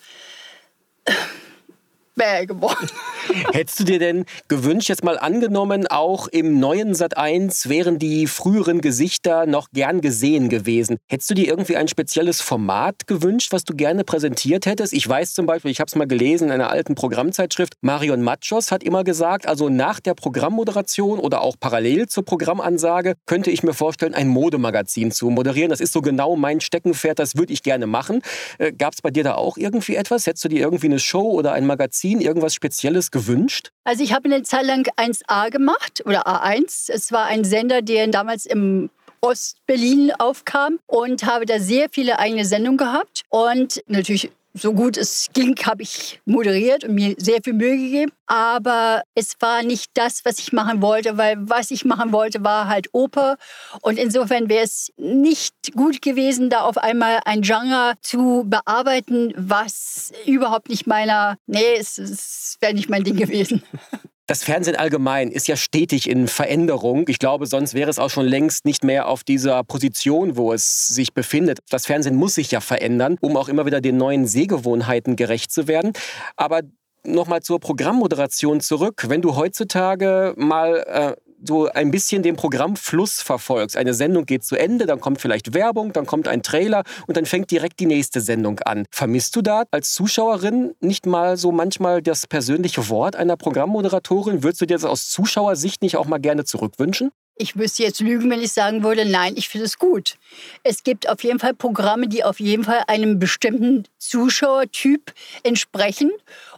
bäh 2.15 2.45
geworden. 2.45 2.89
Hättest 3.53 3.79
du 3.79 3.83
dir 3.83 3.99
denn 3.99 4.25
gewünscht, 4.47 4.89
jetzt 4.89 5.03
mal 5.03 5.17
angenommen, 5.17 5.87
auch 5.87 6.27
im 6.27 6.59
neuen 6.59 6.93
Sat 6.93 7.17
1 7.17 7.69
wären 7.69 7.99
die 7.99 8.27
früheren 8.27 8.81
Gesichter 8.81 9.45
noch 9.45 9.69
gern 9.71 10.01
gesehen 10.01 10.49
gewesen? 10.49 10.97
Hättest 11.07 11.29
du 11.29 11.33
dir 11.33 11.47
irgendwie 11.47 11.77
ein 11.77 11.87
spezielles 11.87 12.41
Format 12.41 13.07
gewünscht, 13.07 13.51
was 13.51 13.63
du 13.63 13.75
gerne 13.75 14.03
präsentiert 14.03 14.65
hättest? 14.65 14.93
Ich 14.93 15.07
weiß 15.07 15.33
zum 15.33 15.45
Beispiel, 15.45 15.71
ich 15.71 15.79
habe 15.79 15.87
es 15.87 15.95
mal 15.95 16.07
gelesen 16.07 16.45
in 16.45 16.51
einer 16.51 16.69
alten 16.69 16.95
Programmzeitschrift, 16.95 17.73
Marion 17.81 18.21
Matschos 18.21 18.71
hat 18.71 18.83
immer 18.83 19.03
gesagt, 19.03 19.47
also 19.47 19.69
nach 19.69 19.99
der 19.99 20.13
Programmmoderation 20.13 21.19
oder 21.19 21.41
auch 21.41 21.55
parallel 21.59 22.07
zur 22.07 22.25
Programmansage 22.25 23.15
könnte 23.25 23.51
ich 23.51 23.63
mir 23.63 23.73
vorstellen, 23.73 24.13
ein 24.13 24.27
Modemagazin 24.27 25.11
zu 25.11 25.29
moderieren. 25.29 25.69
Das 25.69 25.79
ist 25.79 25.93
so 25.93 26.01
genau 26.01 26.35
mein 26.35 26.61
Steckenpferd, 26.61 27.19
das 27.19 27.35
würde 27.35 27.53
ich 27.53 27.63
gerne 27.63 27.87
machen. 27.87 28.21
Äh, 28.57 28.73
Gab 28.73 28.93
es 28.93 29.01
bei 29.01 29.11
dir 29.11 29.23
da 29.23 29.35
auch 29.35 29.57
irgendwie 29.57 29.95
etwas? 29.95 30.27
Hättest 30.27 30.43
du 30.45 30.49
dir 30.49 30.61
irgendwie 30.61 30.87
eine 30.87 30.99
Show 30.99 31.31
oder 31.31 31.53
ein 31.53 31.65
Magazin 31.65 32.02
Magazin 32.03 32.21
irgendwas 32.21 32.53
Spezielles 32.53 33.11
gewünscht? 33.11 33.71
Also 33.85 34.03
ich 34.03 34.13
habe 34.13 34.25
eine 34.25 34.43
Zeit 34.43 34.65
lang 34.65 34.85
1A 34.97 35.49
gemacht 35.49 36.03
oder 36.05 36.27
A1. 36.27 36.91
Es 36.91 37.11
war 37.11 37.25
ein 37.25 37.45
Sender, 37.45 37.81
der 37.81 38.07
damals 38.07 38.45
im 38.45 38.89
Ostberlin 39.21 40.11
aufkam 40.19 40.79
und 40.85 41.25
habe 41.25 41.45
da 41.45 41.59
sehr 41.59 41.87
viele 41.89 42.19
eigene 42.19 42.43
Sendungen 42.43 42.77
gehabt 42.77 43.23
und 43.29 43.81
natürlich 43.87 44.31
so 44.53 44.73
gut 44.73 44.97
es 44.97 45.29
ging, 45.33 45.55
habe 45.65 45.81
ich 45.81 46.21
moderiert 46.25 46.83
und 46.83 46.95
mir 46.95 47.15
sehr 47.17 47.39
viel 47.43 47.53
Mühe 47.53 47.75
gegeben. 47.75 48.11
Aber 48.27 49.03
es 49.15 49.35
war 49.39 49.63
nicht 49.63 49.91
das, 49.95 50.23
was 50.25 50.39
ich 50.39 50.53
machen 50.53 50.81
wollte, 50.81 51.17
weil 51.17 51.37
was 51.39 51.71
ich 51.71 51.85
machen 51.85 52.11
wollte, 52.11 52.43
war 52.43 52.67
halt 52.67 52.87
Oper. 52.93 53.37
Und 53.81 53.97
insofern 53.97 54.49
wäre 54.49 54.63
es 54.63 54.91
nicht 54.97 55.73
gut 55.73 56.01
gewesen, 56.01 56.49
da 56.49 56.61
auf 56.61 56.77
einmal 56.77 57.19
ein 57.25 57.41
Genre 57.41 57.93
zu 58.01 58.45
bearbeiten, 58.47 59.33
was 59.35 60.11
überhaupt 60.25 60.69
nicht 60.69 60.87
meiner, 60.87 61.37
nee, 61.47 61.75
es, 61.77 61.97
es 61.97 62.57
wäre 62.59 62.73
nicht 62.73 62.89
mein 62.89 63.03
Ding 63.03 63.17
gewesen. 63.17 63.63
Das 64.25 64.43
Fernsehen 64.43 64.77
allgemein 64.77 65.31
ist 65.31 65.49
ja 65.49 65.57
stetig 65.57 66.09
in 66.09 66.29
Veränderung. 66.29 67.05
Ich 67.09 67.19
glaube, 67.19 67.45
sonst 67.45 67.73
wäre 67.73 67.89
es 67.89 67.99
auch 67.99 68.09
schon 68.09 68.25
längst 68.25 68.63
nicht 68.63 68.83
mehr 68.83 69.09
auf 69.09 69.25
dieser 69.25 69.65
Position, 69.65 70.37
wo 70.37 70.53
es 70.53 70.87
sich 70.87 71.13
befindet. 71.13 71.59
Das 71.69 71.87
Fernsehen 71.87 72.15
muss 72.15 72.35
sich 72.35 72.49
ja 72.49 72.61
verändern, 72.61 73.17
um 73.19 73.35
auch 73.35 73.49
immer 73.49 73.65
wieder 73.65 73.81
den 73.81 73.97
neuen 73.97 74.25
Sehgewohnheiten 74.25 75.17
gerecht 75.17 75.51
zu 75.51 75.67
werden. 75.67 75.91
Aber 76.37 76.61
nochmal 77.03 77.41
zur 77.41 77.59
Programmmoderation 77.59 78.61
zurück. 78.61 79.05
Wenn 79.09 79.21
du 79.21 79.35
heutzutage 79.35 80.33
mal 80.37 80.85
äh, 80.87 81.15
so 81.45 81.67
ein 81.67 81.91
bisschen 81.91 82.23
den 82.23 82.35
Programmfluss 82.35 83.21
verfolgst. 83.21 83.77
Eine 83.77 83.93
Sendung 83.93 84.25
geht 84.25 84.43
zu 84.43 84.55
Ende, 84.55 84.85
dann 84.85 84.99
kommt 84.99 85.21
vielleicht 85.21 85.53
Werbung, 85.53 85.93
dann 85.93 86.05
kommt 86.05 86.27
ein 86.27 86.43
Trailer 86.43 86.83
und 87.07 87.17
dann 87.17 87.25
fängt 87.25 87.51
direkt 87.51 87.79
die 87.79 87.85
nächste 87.85 88.21
Sendung 88.21 88.59
an. 88.61 88.85
Vermisst 88.91 89.35
du 89.35 89.41
da 89.41 89.63
als 89.71 89.93
Zuschauerin 89.93 90.75
nicht 90.79 91.05
mal 91.05 91.37
so 91.37 91.51
manchmal 91.51 92.01
das 92.01 92.27
persönliche 92.27 92.89
Wort 92.89 93.15
einer 93.15 93.37
Programmmoderatorin? 93.37 94.43
Würdest 94.43 94.61
du 94.61 94.65
dir 94.65 94.75
das 94.75 94.85
aus 94.85 95.09
Zuschauersicht 95.09 95.81
nicht 95.81 95.97
auch 95.97 96.05
mal 96.05 96.19
gerne 96.19 96.45
zurückwünschen? 96.45 97.11
Ich 97.35 97.55
müsste 97.55 97.81
jetzt 97.81 97.99
lügen, 97.99 98.29
wenn 98.29 98.41
ich 98.41 98.51
sagen 98.51 98.83
würde, 98.83 99.05
nein, 99.05 99.33
ich 99.35 99.49
finde 99.49 99.65
es 99.65 99.79
gut. 99.79 100.17
Es 100.63 100.83
gibt 100.83 101.09
auf 101.09 101.23
jeden 101.23 101.39
Fall 101.39 101.55
Programme, 101.55 102.07
die 102.07 102.23
auf 102.23 102.39
jeden 102.39 102.63
Fall 102.63 102.83
einem 102.87 103.17
bestimmten 103.17 103.85
Zuschauertyp 103.97 105.13
entsprechen. 105.41 106.11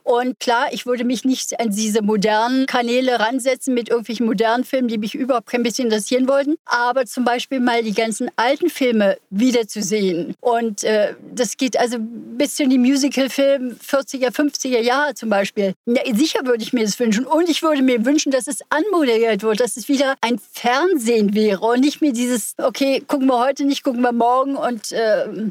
Und 0.06 0.40
klar, 0.40 0.68
ich 0.72 0.86
würde 0.86 1.04
mich 1.04 1.26
nicht 1.26 1.60
an 1.60 1.72
diese 1.72 2.04
modernen 2.04 2.68
Kanäle 2.68 3.20
ransetzen 3.20 3.74
mit 3.74 3.90
irgendwelchen 3.90 4.28
modernen 4.28 4.64
Filmen, 4.64 4.88
die 4.88 5.00
mich 5.00 5.16
überhaupt 5.16 5.48
kein 5.48 5.64
bisschen 5.64 5.86
interessieren 5.86 6.28
wollten. 6.28 6.58
Aber 6.66 7.08
zum 7.08 7.26
Beispiel 7.26 7.60
mal 7.60 7.82
die 7.82 7.94
ganzen 7.94 8.30
alten 8.36 8.70
Filme 8.70 9.18
wiederzusehen. 9.32 10.36
Und 10.42 10.84
äh, 10.84 11.16
das 11.34 11.58
geht 11.58 11.80
also 11.80 11.98
bis 12.00 12.54
zu 12.54 12.68
die 12.68 12.78
Musical-Filme 12.78 13.78
40er, 13.84 14.30
50er 14.30 14.80
Jahre 14.80 15.16
zum 15.16 15.32
Beispiel. 15.32 15.74
Ja, 15.88 16.02
sicher 16.14 16.46
würde 16.46 16.64
ich 16.64 16.72
mir 16.72 16.86
das 16.86 17.00
wünschen. 17.00 17.26
Und 17.26 17.50
ich 17.50 17.64
würde 17.64 17.82
mir 17.82 18.06
wünschen, 18.06 18.32
dass 18.32 18.46
es 18.46 18.60
anmoderiert 18.70 19.42
wird, 19.42 19.60
dass 19.60 19.76
es 19.76 19.88
wieder 19.88 20.14
ein 20.22 20.40
Fernsehen 20.52 21.34
wäre 21.34 21.66
und 21.66 21.80
nicht 21.80 22.02
mehr 22.02 22.12
dieses, 22.12 22.54
okay, 22.62 23.02
gucken 23.08 23.26
wir 23.26 23.40
heute 23.40 23.66
nicht, 23.66 23.84
gucken 23.84 24.02
wir 24.02 24.12
morgen 24.12 24.56
und 24.56 24.92
äh, 24.92 25.50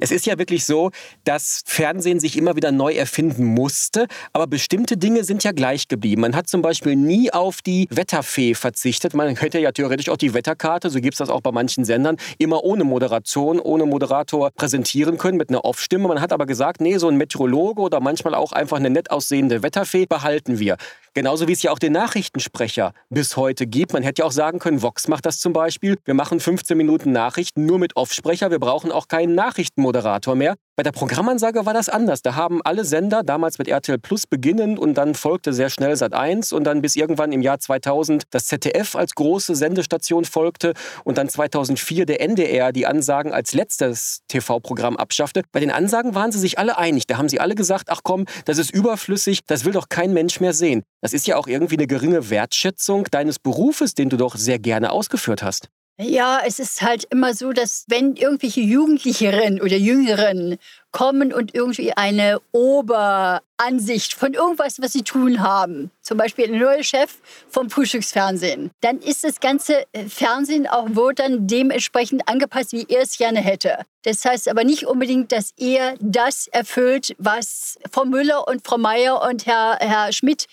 es 0.00 0.10
ist 0.10 0.26
ja 0.26 0.38
wirklich 0.38 0.64
so, 0.64 0.90
dass 1.24 1.62
Fernsehen 1.66 2.18
sich 2.20 2.36
immer 2.36 2.56
wieder 2.56 2.72
neu 2.72 2.94
erfinden 2.94 3.44
musste, 3.44 4.06
aber 4.32 4.46
bestimmte 4.46 4.96
Dinge 4.96 5.24
sind 5.24 5.44
ja 5.44 5.52
gleich 5.52 5.88
geblieben. 5.88 6.22
Man 6.22 6.34
hat 6.34 6.48
zum 6.48 6.62
Beispiel 6.62 6.96
nie 6.96 7.32
auf 7.32 7.62
die 7.62 7.86
Wetterfee 7.90 8.54
verzichtet. 8.54 9.14
Man 9.14 9.36
hätte 9.36 9.58
ja 9.58 9.72
theoretisch 9.72 10.08
auch 10.08 10.16
die 10.16 10.34
Wetterkarte, 10.34 10.90
so 10.90 11.00
gibt 11.00 11.14
es 11.14 11.18
das 11.18 11.28
auch 11.28 11.42
bei 11.42 11.52
manchen 11.52 11.84
Sendern, 11.84 12.16
immer 12.38 12.64
ohne 12.64 12.84
Moderation, 12.84 13.60
ohne 13.60 13.86
Moderator 13.86 14.50
präsentieren 14.50 15.18
können 15.18 15.38
mit 15.38 15.48
einer 15.48 15.64
Off-Stimme. 15.64 16.08
Man 16.08 16.20
hat 16.20 16.32
aber 16.32 16.46
gesagt, 16.46 16.80
nee, 16.80 16.98
so 16.98 17.08
ein 17.08 17.16
Meteorologe 17.16 17.82
oder 17.82 18.00
manchmal 18.00 18.34
auch 18.34 18.52
einfach 18.52 18.78
eine 18.78 18.90
nett 18.90 19.10
aussehende 19.10 19.62
Wetterfee 19.62 20.06
behalten 20.06 20.58
wir. 20.58 20.76
Genauso 21.16 21.46
wie 21.46 21.52
es 21.52 21.62
ja 21.62 21.70
auch 21.70 21.78
den 21.78 21.92
Nachrichtensprecher 21.92 22.92
bis 23.08 23.36
heute 23.36 23.68
gibt. 23.68 23.92
Man 23.92 24.02
hätte 24.02 24.22
ja 24.22 24.26
auch 24.26 24.32
sagen 24.32 24.58
können, 24.58 24.82
Vox 24.82 25.06
macht 25.06 25.24
das 25.26 25.38
zum 25.38 25.52
Beispiel. 25.52 25.96
Wir 26.04 26.14
machen 26.14 26.40
15 26.40 26.76
Minuten 26.76 27.12
Nachrichten 27.12 27.66
nur 27.66 27.78
mit 27.78 27.94
Off-Sprecher. 27.94 28.50
Wir 28.50 28.58
brauchen 28.58 28.90
auch 28.90 29.03
keinen 29.08 29.34
Nachrichtenmoderator 29.34 30.34
mehr. 30.34 30.54
Bei 30.76 30.82
der 30.82 30.90
Programmansage 30.90 31.66
war 31.66 31.72
das 31.72 31.88
anders. 31.88 32.20
Da 32.22 32.34
haben 32.34 32.60
alle 32.64 32.84
Sender, 32.84 33.22
damals 33.22 33.58
mit 33.58 33.68
RTL 33.68 33.98
Plus 33.98 34.26
beginnend 34.26 34.76
und 34.76 34.94
dann 34.94 35.14
folgte 35.14 35.52
sehr 35.52 35.70
schnell 35.70 35.94
Sat 35.94 36.14
1 36.14 36.52
und 36.52 36.64
dann 36.64 36.82
bis 36.82 36.96
irgendwann 36.96 37.30
im 37.30 37.42
Jahr 37.42 37.60
2000 37.60 38.24
das 38.30 38.46
ZDF 38.46 38.96
als 38.96 39.14
große 39.14 39.54
Sendestation 39.54 40.24
folgte 40.24 40.74
und 41.04 41.16
dann 41.16 41.28
2004 41.28 42.06
der 42.06 42.20
NDR 42.20 42.72
die 42.72 42.86
Ansagen 42.86 43.32
als 43.32 43.54
letztes 43.54 44.22
TV-Programm 44.26 44.96
abschaffte. 44.96 45.42
Bei 45.52 45.60
den 45.60 45.70
Ansagen 45.70 46.16
waren 46.16 46.32
sie 46.32 46.40
sich 46.40 46.58
alle 46.58 46.76
einig. 46.76 47.06
Da 47.06 47.18
haben 47.18 47.28
sie 47.28 47.38
alle 47.38 47.54
gesagt, 47.54 47.88
ach 47.90 48.00
komm, 48.02 48.24
das 48.44 48.58
ist 48.58 48.72
überflüssig, 48.72 49.44
das 49.46 49.64
will 49.64 49.72
doch 49.72 49.88
kein 49.88 50.12
Mensch 50.12 50.40
mehr 50.40 50.54
sehen. 50.54 50.82
Das 51.02 51.12
ist 51.12 51.28
ja 51.28 51.36
auch 51.36 51.46
irgendwie 51.46 51.76
eine 51.76 51.86
geringe 51.86 52.30
Wertschätzung 52.30 53.04
deines 53.12 53.38
Berufes, 53.38 53.94
den 53.94 54.08
du 54.08 54.16
doch 54.16 54.34
sehr 54.34 54.58
gerne 54.58 54.90
ausgeführt 54.90 55.44
hast. 55.44 55.68
Ja, 55.96 56.40
es 56.44 56.58
ist 56.58 56.82
halt 56.82 57.04
immer 57.10 57.34
so, 57.34 57.52
dass 57.52 57.84
wenn 57.86 58.16
irgendwelche 58.16 58.60
Jugendlicheren 58.60 59.60
oder 59.60 59.76
Jüngeren 59.76 60.58
kommen 60.90 61.32
und 61.32 61.54
irgendwie 61.54 61.92
eine 61.92 62.40
Oberansicht 62.50 64.14
von 64.14 64.34
irgendwas, 64.34 64.80
was 64.80 64.92
sie 64.92 65.02
tun 65.02 65.40
haben, 65.40 65.92
zum 66.02 66.18
Beispiel 66.18 66.48
der 66.48 66.58
neue 66.58 66.82
Chef 66.82 67.18
vom 67.48 67.70
Frühstücksfernsehen, 67.70 68.72
dann 68.80 68.98
ist 68.98 69.22
das 69.22 69.38
ganze 69.38 69.84
äh, 69.92 70.06
Fernsehen 70.08 70.66
auch 70.66 70.88
wohl 70.96 71.14
dann 71.14 71.46
dementsprechend 71.46 72.28
angepasst, 72.28 72.72
wie 72.72 72.86
er 72.88 73.02
es 73.02 73.16
gerne 73.16 73.40
hätte. 73.40 73.78
Das 74.02 74.24
heißt 74.24 74.48
aber 74.48 74.64
nicht 74.64 74.86
unbedingt, 74.86 75.30
dass 75.30 75.52
er 75.56 75.94
das 76.00 76.48
erfüllt, 76.48 77.14
was 77.18 77.78
Frau 77.92 78.04
Müller 78.04 78.48
und 78.48 78.66
Frau 78.66 78.78
Meier 78.78 79.22
und 79.22 79.46
Herr, 79.46 79.78
Herr 79.80 80.12
Schmidt 80.12 80.46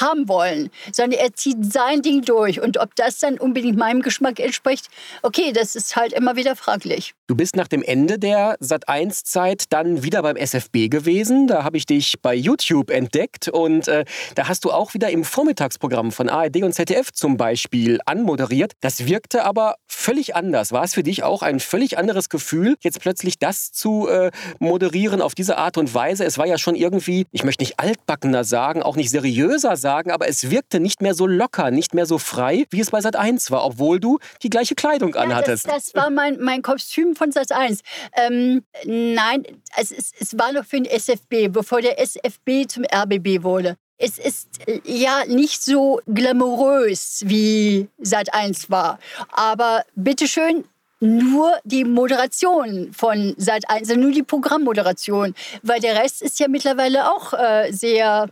haben 0.00 0.28
wollen, 0.28 0.70
sondern 0.92 1.20
er 1.20 1.34
zieht 1.34 1.72
sein 1.72 2.02
Ding 2.02 2.22
durch. 2.22 2.60
Und 2.60 2.78
ob 2.78 2.94
das 2.96 3.18
dann 3.18 3.38
unbedingt 3.38 3.78
meinem 3.78 4.02
Geschmack 4.02 4.40
entspricht, 4.40 4.88
okay, 5.22 5.52
das 5.52 5.76
ist 5.76 5.96
halt 5.96 6.12
immer 6.12 6.36
wieder 6.36 6.56
fraglich. 6.56 7.14
Du 7.28 7.36
bist 7.36 7.56
nach 7.56 7.68
dem 7.68 7.82
Ende 7.82 8.18
der 8.18 8.56
Sat1-Zeit 8.56 9.64
dann 9.68 10.02
wieder 10.02 10.22
beim 10.22 10.36
SFB 10.36 10.88
gewesen. 10.88 11.46
Da 11.46 11.62
habe 11.62 11.76
ich 11.76 11.84
dich 11.84 12.14
bei 12.22 12.34
YouTube 12.34 12.88
entdeckt 12.88 13.48
und 13.48 13.86
äh, 13.86 14.06
da 14.34 14.48
hast 14.48 14.64
du 14.64 14.70
auch 14.70 14.94
wieder 14.94 15.10
im 15.10 15.24
Vormittagsprogramm 15.24 16.10
von 16.10 16.30
ARD 16.30 16.62
und 16.62 16.72
ZDF 16.72 17.12
zum 17.12 17.36
Beispiel 17.36 18.00
anmoderiert. 18.06 18.72
Das 18.80 19.04
wirkte 19.04 19.44
aber 19.44 19.74
völlig 19.86 20.36
anders. 20.36 20.72
War 20.72 20.84
es 20.84 20.94
für 20.94 21.02
dich 21.02 21.22
auch 21.22 21.42
ein 21.42 21.60
völlig 21.60 21.98
anderes 21.98 22.30
Gefühl, 22.30 22.76
jetzt 22.80 22.98
plötzlich 22.98 23.38
das 23.38 23.72
zu 23.72 24.08
äh, 24.08 24.30
moderieren 24.58 25.20
auf 25.20 25.34
diese 25.34 25.58
Art 25.58 25.76
und 25.76 25.92
Weise? 25.92 26.24
Es 26.24 26.38
war 26.38 26.46
ja 26.46 26.56
schon 26.56 26.76
irgendwie, 26.76 27.26
ich 27.30 27.44
möchte 27.44 27.62
nicht 27.62 27.78
altbackener 27.78 28.44
sagen, 28.44 28.82
auch 28.82 28.96
nicht 28.96 29.10
seriöser 29.10 29.76
sagen, 29.76 30.12
aber 30.12 30.28
es 30.28 30.50
wirkte 30.50 30.80
nicht 30.80 31.02
mehr 31.02 31.12
so 31.12 31.26
locker, 31.26 31.72
nicht 31.72 31.92
mehr 31.92 32.06
so 32.06 32.16
frei, 32.16 32.64
wie 32.70 32.80
es 32.80 32.90
bei 32.90 33.00
Sat1 33.00 33.50
war, 33.50 33.66
obwohl 33.66 34.00
du 34.00 34.18
die 34.42 34.48
gleiche 34.48 34.74
Kleidung 34.74 35.14
anhattest. 35.14 35.66
Ja, 35.66 35.74
das, 35.74 35.92
das 35.92 35.94
war 35.94 36.08
mein, 36.08 36.38
mein 36.40 36.62
Kostüm 36.62 37.16
von 37.18 37.32
Satz 37.32 37.50
1. 37.50 37.82
Ähm, 38.16 38.62
nein, 38.84 39.44
es, 39.76 39.90
es, 39.90 40.12
es 40.18 40.38
war 40.38 40.52
noch 40.52 40.64
für 40.64 40.80
den 40.80 40.86
SFB, 40.86 41.48
bevor 41.48 41.82
der 41.82 42.00
SFB 42.00 42.66
zum 42.68 42.84
RBB 42.84 43.42
wurde. 43.42 43.76
Es 43.98 44.18
ist 44.18 44.66
äh, 44.66 44.80
ja 44.84 45.24
nicht 45.26 45.62
so 45.62 46.00
glamourös 46.06 47.22
wie 47.26 47.88
Sat 47.98 48.32
1 48.32 48.70
war. 48.70 48.98
Aber 49.30 49.84
bitteschön, 49.96 50.64
nur 51.00 51.56
die 51.64 51.84
Moderation 51.84 52.92
von 52.92 53.34
Sat 53.36 53.68
1, 53.68 53.90
also 53.90 54.00
nur 54.00 54.12
die 54.12 54.22
Programmmoderation. 54.22 55.34
Weil 55.62 55.80
der 55.80 56.00
Rest 56.00 56.22
ist 56.22 56.40
ja 56.40 56.48
mittlerweile 56.48 57.12
auch 57.12 57.32
äh, 57.34 57.72
sehr, 57.72 58.28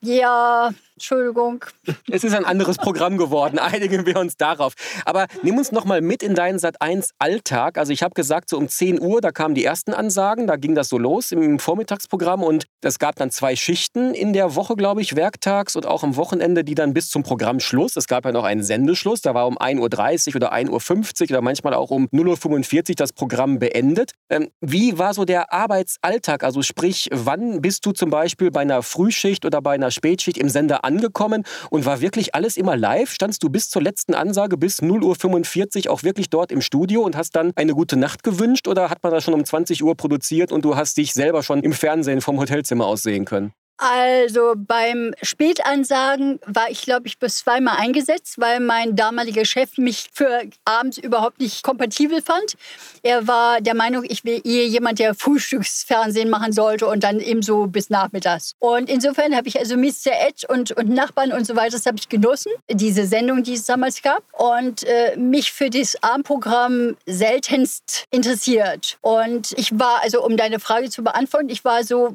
ja, 0.00 0.72
Entschuldigung. 0.98 1.64
Es 2.10 2.24
ist 2.24 2.34
ein 2.34 2.44
anderes 2.44 2.76
Programm 2.76 3.18
geworden, 3.18 3.58
einigen 3.60 4.04
wir 4.04 4.18
uns 4.18 4.36
darauf. 4.36 4.72
Aber 5.04 5.28
nimm 5.44 5.56
uns 5.56 5.70
noch 5.70 5.84
mal 5.84 6.00
mit 6.00 6.24
in 6.24 6.34
deinen 6.34 6.58
Sat1-Alltag. 6.58 7.78
Also 7.78 7.92
ich 7.92 8.02
habe 8.02 8.14
gesagt, 8.14 8.50
so 8.50 8.58
um 8.58 8.68
10 8.68 9.00
Uhr, 9.00 9.20
da 9.20 9.30
kamen 9.30 9.54
die 9.54 9.64
ersten 9.64 9.94
Ansagen, 9.94 10.48
da 10.48 10.56
ging 10.56 10.74
das 10.74 10.88
so 10.88 10.98
los 10.98 11.30
im 11.30 11.60
Vormittagsprogramm 11.60 12.42
und 12.42 12.66
es 12.82 12.98
gab 12.98 13.14
dann 13.14 13.30
zwei 13.30 13.54
Schichten 13.54 14.12
in 14.12 14.32
der 14.32 14.56
Woche, 14.56 14.74
glaube 14.74 15.00
ich, 15.00 15.14
werktags 15.14 15.76
und 15.76 15.86
auch 15.86 16.02
am 16.02 16.16
Wochenende, 16.16 16.64
die 16.64 16.74
dann 16.74 16.94
bis 16.94 17.10
zum 17.10 17.22
Programmschluss. 17.22 17.94
Es 17.94 18.08
gab 18.08 18.24
ja 18.24 18.32
noch 18.32 18.42
einen 18.42 18.64
Sendeschluss, 18.64 19.20
da 19.20 19.34
war 19.34 19.46
um 19.46 19.56
1.30 19.56 20.30
Uhr 20.30 20.36
oder 20.36 20.52
1.50 20.52 21.22
Uhr 21.22 21.30
oder 21.30 21.42
manchmal 21.42 21.74
auch 21.74 21.92
um 21.92 22.06
0.45 22.06 22.88
Uhr 22.88 22.94
das 22.96 23.12
Programm 23.12 23.60
beendet. 23.60 24.14
Ähm, 24.30 24.48
wie 24.60 24.98
war 24.98 25.14
so 25.14 25.24
der 25.24 25.52
Arbeitsalltag? 25.52 26.42
Also 26.42 26.62
sprich, 26.62 27.08
wann 27.12 27.62
bist 27.62 27.86
du 27.86 27.92
zum 27.92 28.10
Beispiel 28.10 28.50
bei 28.50 28.62
einer 28.62 28.82
Frühschicht 28.82 29.44
oder 29.44 29.62
bei 29.62 29.74
einer 29.74 29.92
Spätschicht 29.92 30.38
im 30.38 30.48
Sender 30.48 30.84
angekommen 30.88 31.44
und 31.70 31.84
war 31.84 32.00
wirklich 32.00 32.34
alles 32.34 32.56
immer 32.56 32.76
live? 32.76 33.12
Standst 33.12 33.42
du 33.42 33.50
bis 33.50 33.68
zur 33.68 33.82
letzten 33.82 34.14
Ansage, 34.14 34.56
bis 34.56 34.80
0.45 34.80 35.86
Uhr 35.86 35.92
auch 35.92 36.02
wirklich 36.02 36.30
dort 36.30 36.50
im 36.50 36.62
Studio 36.62 37.02
und 37.02 37.16
hast 37.16 37.36
dann 37.36 37.52
eine 37.54 37.74
gute 37.74 37.96
Nacht 37.96 38.22
gewünscht 38.22 38.66
oder 38.66 38.88
hat 38.90 39.02
man 39.02 39.12
das 39.12 39.22
schon 39.22 39.34
um 39.34 39.44
20 39.44 39.84
Uhr 39.84 39.94
produziert 39.94 40.50
und 40.50 40.64
du 40.64 40.76
hast 40.76 40.96
dich 40.96 41.12
selber 41.12 41.42
schon 41.42 41.62
im 41.62 41.72
Fernsehen 41.72 42.22
vom 42.22 42.40
Hotelzimmer 42.40 42.86
aus 42.86 43.02
sehen 43.02 43.26
können? 43.26 43.52
Also 43.78 44.54
beim 44.56 45.14
Spätansagen 45.22 46.40
war 46.44 46.68
ich, 46.68 46.82
glaube 46.82 47.06
ich, 47.06 47.18
bis 47.20 47.38
zweimal 47.38 47.76
eingesetzt, 47.78 48.40
weil 48.40 48.58
mein 48.58 48.96
damaliger 48.96 49.44
Chef 49.44 49.78
mich 49.78 50.08
für 50.12 50.42
abends 50.64 50.98
überhaupt 50.98 51.38
nicht 51.38 51.62
kompatibel 51.62 52.20
fand. 52.20 52.56
Er 53.04 53.28
war 53.28 53.60
der 53.60 53.74
Meinung, 53.74 54.04
ich 54.08 54.24
wäre 54.24 54.40
eher 54.42 54.66
jemand, 54.66 54.98
der 54.98 55.14
Frühstücksfernsehen 55.14 56.28
machen 56.28 56.52
sollte 56.52 56.88
und 56.88 57.04
dann 57.04 57.20
eben 57.20 57.40
so 57.40 57.68
bis 57.68 57.88
nachmittags. 57.88 58.56
Und 58.58 58.90
insofern 58.90 59.36
habe 59.36 59.46
ich 59.46 59.56
also 59.60 59.76
Mr. 59.76 60.10
Ed 60.26 60.44
und, 60.48 60.72
und 60.72 60.88
Nachbarn 60.88 61.32
und 61.32 61.46
so 61.46 61.54
weiter, 61.54 61.76
das 61.76 61.86
habe 61.86 61.98
ich 61.98 62.08
genossen, 62.08 62.50
diese 62.68 63.06
Sendung, 63.06 63.44
die 63.44 63.54
es 63.54 63.64
damals 63.64 64.02
gab. 64.02 64.24
Und 64.32 64.82
äh, 64.82 65.16
mich 65.16 65.52
für 65.52 65.70
das 65.70 66.02
Abendprogramm 66.02 66.96
seltenst 67.06 68.06
interessiert. 68.10 68.98
Und 69.02 69.52
ich 69.56 69.78
war, 69.78 70.02
also 70.02 70.24
um 70.24 70.36
deine 70.36 70.58
Frage 70.58 70.90
zu 70.90 71.04
beantworten, 71.04 71.48
ich 71.48 71.64
war 71.64 71.84
so 71.84 72.12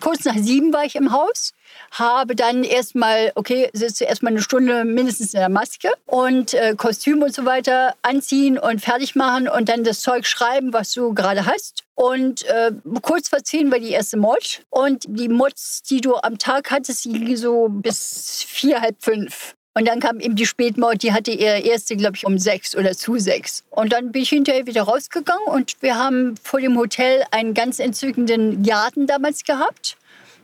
kurz 0.00 0.24
nach 0.24 0.36
sieben 0.36 0.72
war 0.72 0.84
ich 0.84 0.96
im 0.96 1.03
im 1.04 1.12
Haus, 1.12 1.52
habe 1.90 2.34
dann 2.34 2.64
erstmal, 2.64 3.32
okay, 3.34 3.70
sitze 3.72 4.04
erstmal 4.04 4.32
eine 4.32 4.42
Stunde 4.42 4.84
mindestens 4.84 5.34
in 5.34 5.40
der 5.40 5.48
Maske 5.48 5.90
und 6.06 6.54
äh, 6.54 6.74
Kostüm 6.76 7.22
und 7.22 7.34
so 7.34 7.44
weiter 7.44 7.94
anziehen 8.02 8.58
und 8.58 8.80
fertig 8.80 9.14
machen 9.14 9.48
und 9.48 9.68
dann 9.68 9.84
das 9.84 10.00
Zeug 10.00 10.26
schreiben, 10.26 10.72
was 10.72 10.92
du 10.92 11.14
gerade 11.14 11.46
hast. 11.46 11.84
Und 11.94 12.44
äh, 12.46 12.72
kurz 13.02 13.28
vor 13.28 13.42
zehn 13.42 13.70
war 13.70 13.78
die 13.78 13.90
erste 13.90 14.16
Mod. 14.16 14.62
Und 14.70 15.04
die 15.06 15.28
Mods, 15.28 15.82
die 15.82 16.00
du 16.00 16.16
am 16.16 16.38
Tag 16.38 16.70
hattest, 16.70 17.04
die 17.04 17.12
gingen 17.12 17.36
so 17.36 17.68
bis 17.70 18.44
vier, 18.46 18.80
halb 18.80 18.96
fünf. 19.00 19.54
Und 19.76 19.88
dann 19.88 19.98
kam 19.98 20.20
eben 20.20 20.36
die 20.36 20.46
Spätmord, 20.46 21.02
die 21.02 21.12
hatte 21.12 21.32
ihre 21.32 21.58
erste, 21.58 21.96
glaube 21.96 22.16
ich, 22.16 22.24
um 22.24 22.38
sechs 22.38 22.76
oder 22.76 22.92
zu 22.96 23.18
sechs. 23.18 23.64
Und 23.70 23.92
dann 23.92 24.12
bin 24.12 24.22
ich 24.22 24.28
hinterher 24.28 24.66
wieder 24.66 24.82
rausgegangen 24.82 25.46
und 25.46 25.74
wir 25.80 25.96
haben 25.96 26.36
vor 26.42 26.60
dem 26.60 26.78
Hotel 26.78 27.24
einen 27.32 27.54
ganz 27.54 27.80
entzückenden 27.80 28.62
Garten 28.62 29.08
damals 29.08 29.42
gehabt 29.42 29.96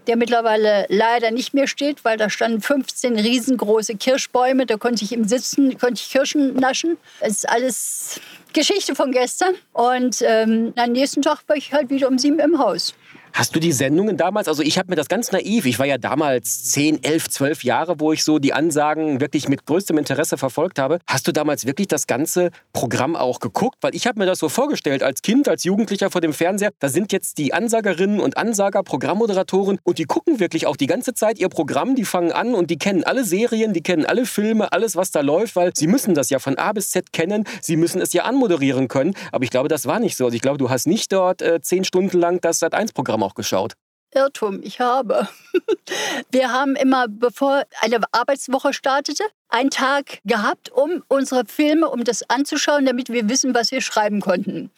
der 0.06 0.16
mittlerweile 0.16 0.86
leider 0.88 1.30
nicht 1.30 1.54
mehr 1.54 1.66
steht, 1.66 2.04
weil 2.04 2.16
da 2.16 2.30
standen 2.30 2.60
15 2.60 3.18
riesengroße 3.18 3.96
Kirschbäume. 3.96 4.66
Da 4.66 4.76
konnte 4.76 5.04
ich 5.04 5.12
im 5.12 5.24
Sitzen, 5.24 5.78
konnte 5.78 6.00
ich 6.02 6.10
Kirschen 6.10 6.54
naschen. 6.54 6.96
Es 7.20 7.38
ist 7.38 7.48
alles 7.48 8.20
Geschichte 8.52 8.94
von 8.94 9.12
gestern. 9.12 9.54
Und 9.72 10.22
ähm, 10.22 10.72
am 10.76 10.92
nächsten 10.92 11.22
Tag 11.22 11.40
war 11.46 11.56
ich 11.56 11.72
halt 11.72 11.90
wieder 11.90 12.08
um 12.08 12.18
sieben 12.18 12.38
im 12.40 12.58
Haus. 12.58 12.94
Hast 13.32 13.54
du 13.54 13.60
die 13.60 13.72
Sendungen 13.72 14.16
damals, 14.16 14.48
also 14.48 14.62
ich 14.62 14.78
habe 14.78 14.90
mir 14.90 14.96
das 14.96 15.08
ganz 15.08 15.30
naiv, 15.30 15.64
ich 15.64 15.78
war 15.78 15.86
ja 15.86 15.98
damals 15.98 16.64
10, 16.64 17.04
11, 17.04 17.28
12 17.30 17.64
Jahre, 17.64 18.00
wo 18.00 18.12
ich 18.12 18.24
so 18.24 18.38
die 18.38 18.52
Ansagen 18.52 19.20
wirklich 19.20 19.48
mit 19.48 19.66
größtem 19.66 19.96
Interesse 19.98 20.36
verfolgt 20.36 20.78
habe. 20.78 20.98
Hast 21.06 21.28
du 21.28 21.32
damals 21.32 21.64
wirklich 21.64 21.88
das 21.88 22.06
ganze 22.06 22.50
Programm 22.72 23.14
auch 23.14 23.38
geguckt? 23.40 23.78
Weil 23.82 23.94
ich 23.94 24.06
habe 24.06 24.18
mir 24.18 24.26
das 24.26 24.40
so 24.40 24.48
vorgestellt, 24.48 25.02
als 25.02 25.22
Kind, 25.22 25.48
als 25.48 25.64
Jugendlicher 25.64 26.10
vor 26.10 26.20
dem 26.20 26.32
Fernseher, 26.32 26.70
da 26.80 26.88
sind 26.88 27.12
jetzt 27.12 27.38
die 27.38 27.54
Ansagerinnen 27.54 28.20
und 28.20 28.36
Ansager, 28.36 28.82
Programmmoderatoren 28.82 29.78
und 29.84 29.98
die 29.98 30.04
gucken 30.04 30.40
wirklich 30.40 30.66
auch 30.66 30.76
die 30.76 30.86
ganze 30.86 31.14
Zeit 31.14 31.38
ihr 31.38 31.48
Programm, 31.48 31.94
die 31.94 32.04
fangen 32.04 32.32
an 32.32 32.54
und 32.54 32.70
die 32.70 32.78
kennen 32.78 33.04
alle 33.04 33.24
Serien, 33.24 33.72
die 33.72 33.82
kennen 33.82 34.06
alle 34.06 34.26
Filme, 34.26 34.72
alles, 34.72 34.96
was 34.96 35.12
da 35.12 35.20
läuft, 35.20 35.56
weil 35.56 35.70
sie 35.74 35.86
müssen 35.86 36.14
das 36.14 36.30
ja 36.30 36.40
von 36.40 36.58
A 36.58 36.72
bis 36.72 36.90
Z 36.90 37.12
kennen, 37.12 37.44
sie 37.62 37.76
müssen 37.76 38.00
es 38.00 38.12
ja 38.12 38.24
anmoderieren 38.24 38.88
können. 38.88 39.14
Aber 39.30 39.44
ich 39.44 39.50
glaube, 39.50 39.68
das 39.68 39.86
war 39.86 40.00
nicht 40.00 40.16
so. 40.16 40.24
Also 40.24 40.34
ich 40.34 40.42
glaube, 40.42 40.58
du 40.58 40.68
hast 40.68 40.86
nicht 40.86 41.12
dort 41.12 41.42
äh, 41.42 41.60
zehn 41.60 41.84
Stunden 41.84 42.18
lang 42.18 42.40
das 42.40 42.60
Sat1-Programm 42.60 43.19
Programm 43.20 43.22
auch 43.22 43.34
geschaut? 43.34 43.74
Irrtum, 44.12 44.60
ich 44.62 44.80
habe. 44.80 45.28
Wir 46.32 46.50
haben 46.52 46.74
immer, 46.74 47.06
bevor 47.06 47.62
eine 47.80 48.00
Arbeitswoche 48.10 48.72
startete, 48.72 49.22
einen 49.48 49.70
Tag 49.70 50.18
gehabt, 50.24 50.70
um 50.70 51.04
unsere 51.06 51.44
Filme, 51.46 51.88
um 51.88 52.02
das 52.02 52.28
anzuschauen, 52.28 52.86
damit 52.86 53.08
wir 53.08 53.28
wissen, 53.28 53.54
was 53.54 53.70
wir 53.70 53.80
schreiben 53.80 54.20
konnten. 54.20 54.70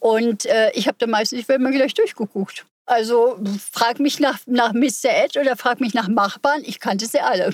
Und 0.00 0.44
äh, 0.46 0.70
ich 0.72 0.86
habe 0.86 0.98
da 0.98 1.06
meistens, 1.06 1.40
ich 1.40 1.48
werde 1.48 1.62
mal 1.62 1.72
gleich 1.72 1.94
durchgeguckt. 1.94 2.66
Also 2.86 3.38
frag 3.72 3.98
mich 3.98 4.20
nach, 4.20 4.38
nach 4.46 4.74
Mr. 4.74 5.08
Ed 5.10 5.38
oder 5.40 5.56
frag 5.56 5.80
mich 5.80 5.94
nach 5.94 6.08
Machbahn. 6.08 6.62
Ich 6.64 6.80
kannte 6.80 7.06
sie 7.06 7.20
alle. 7.20 7.50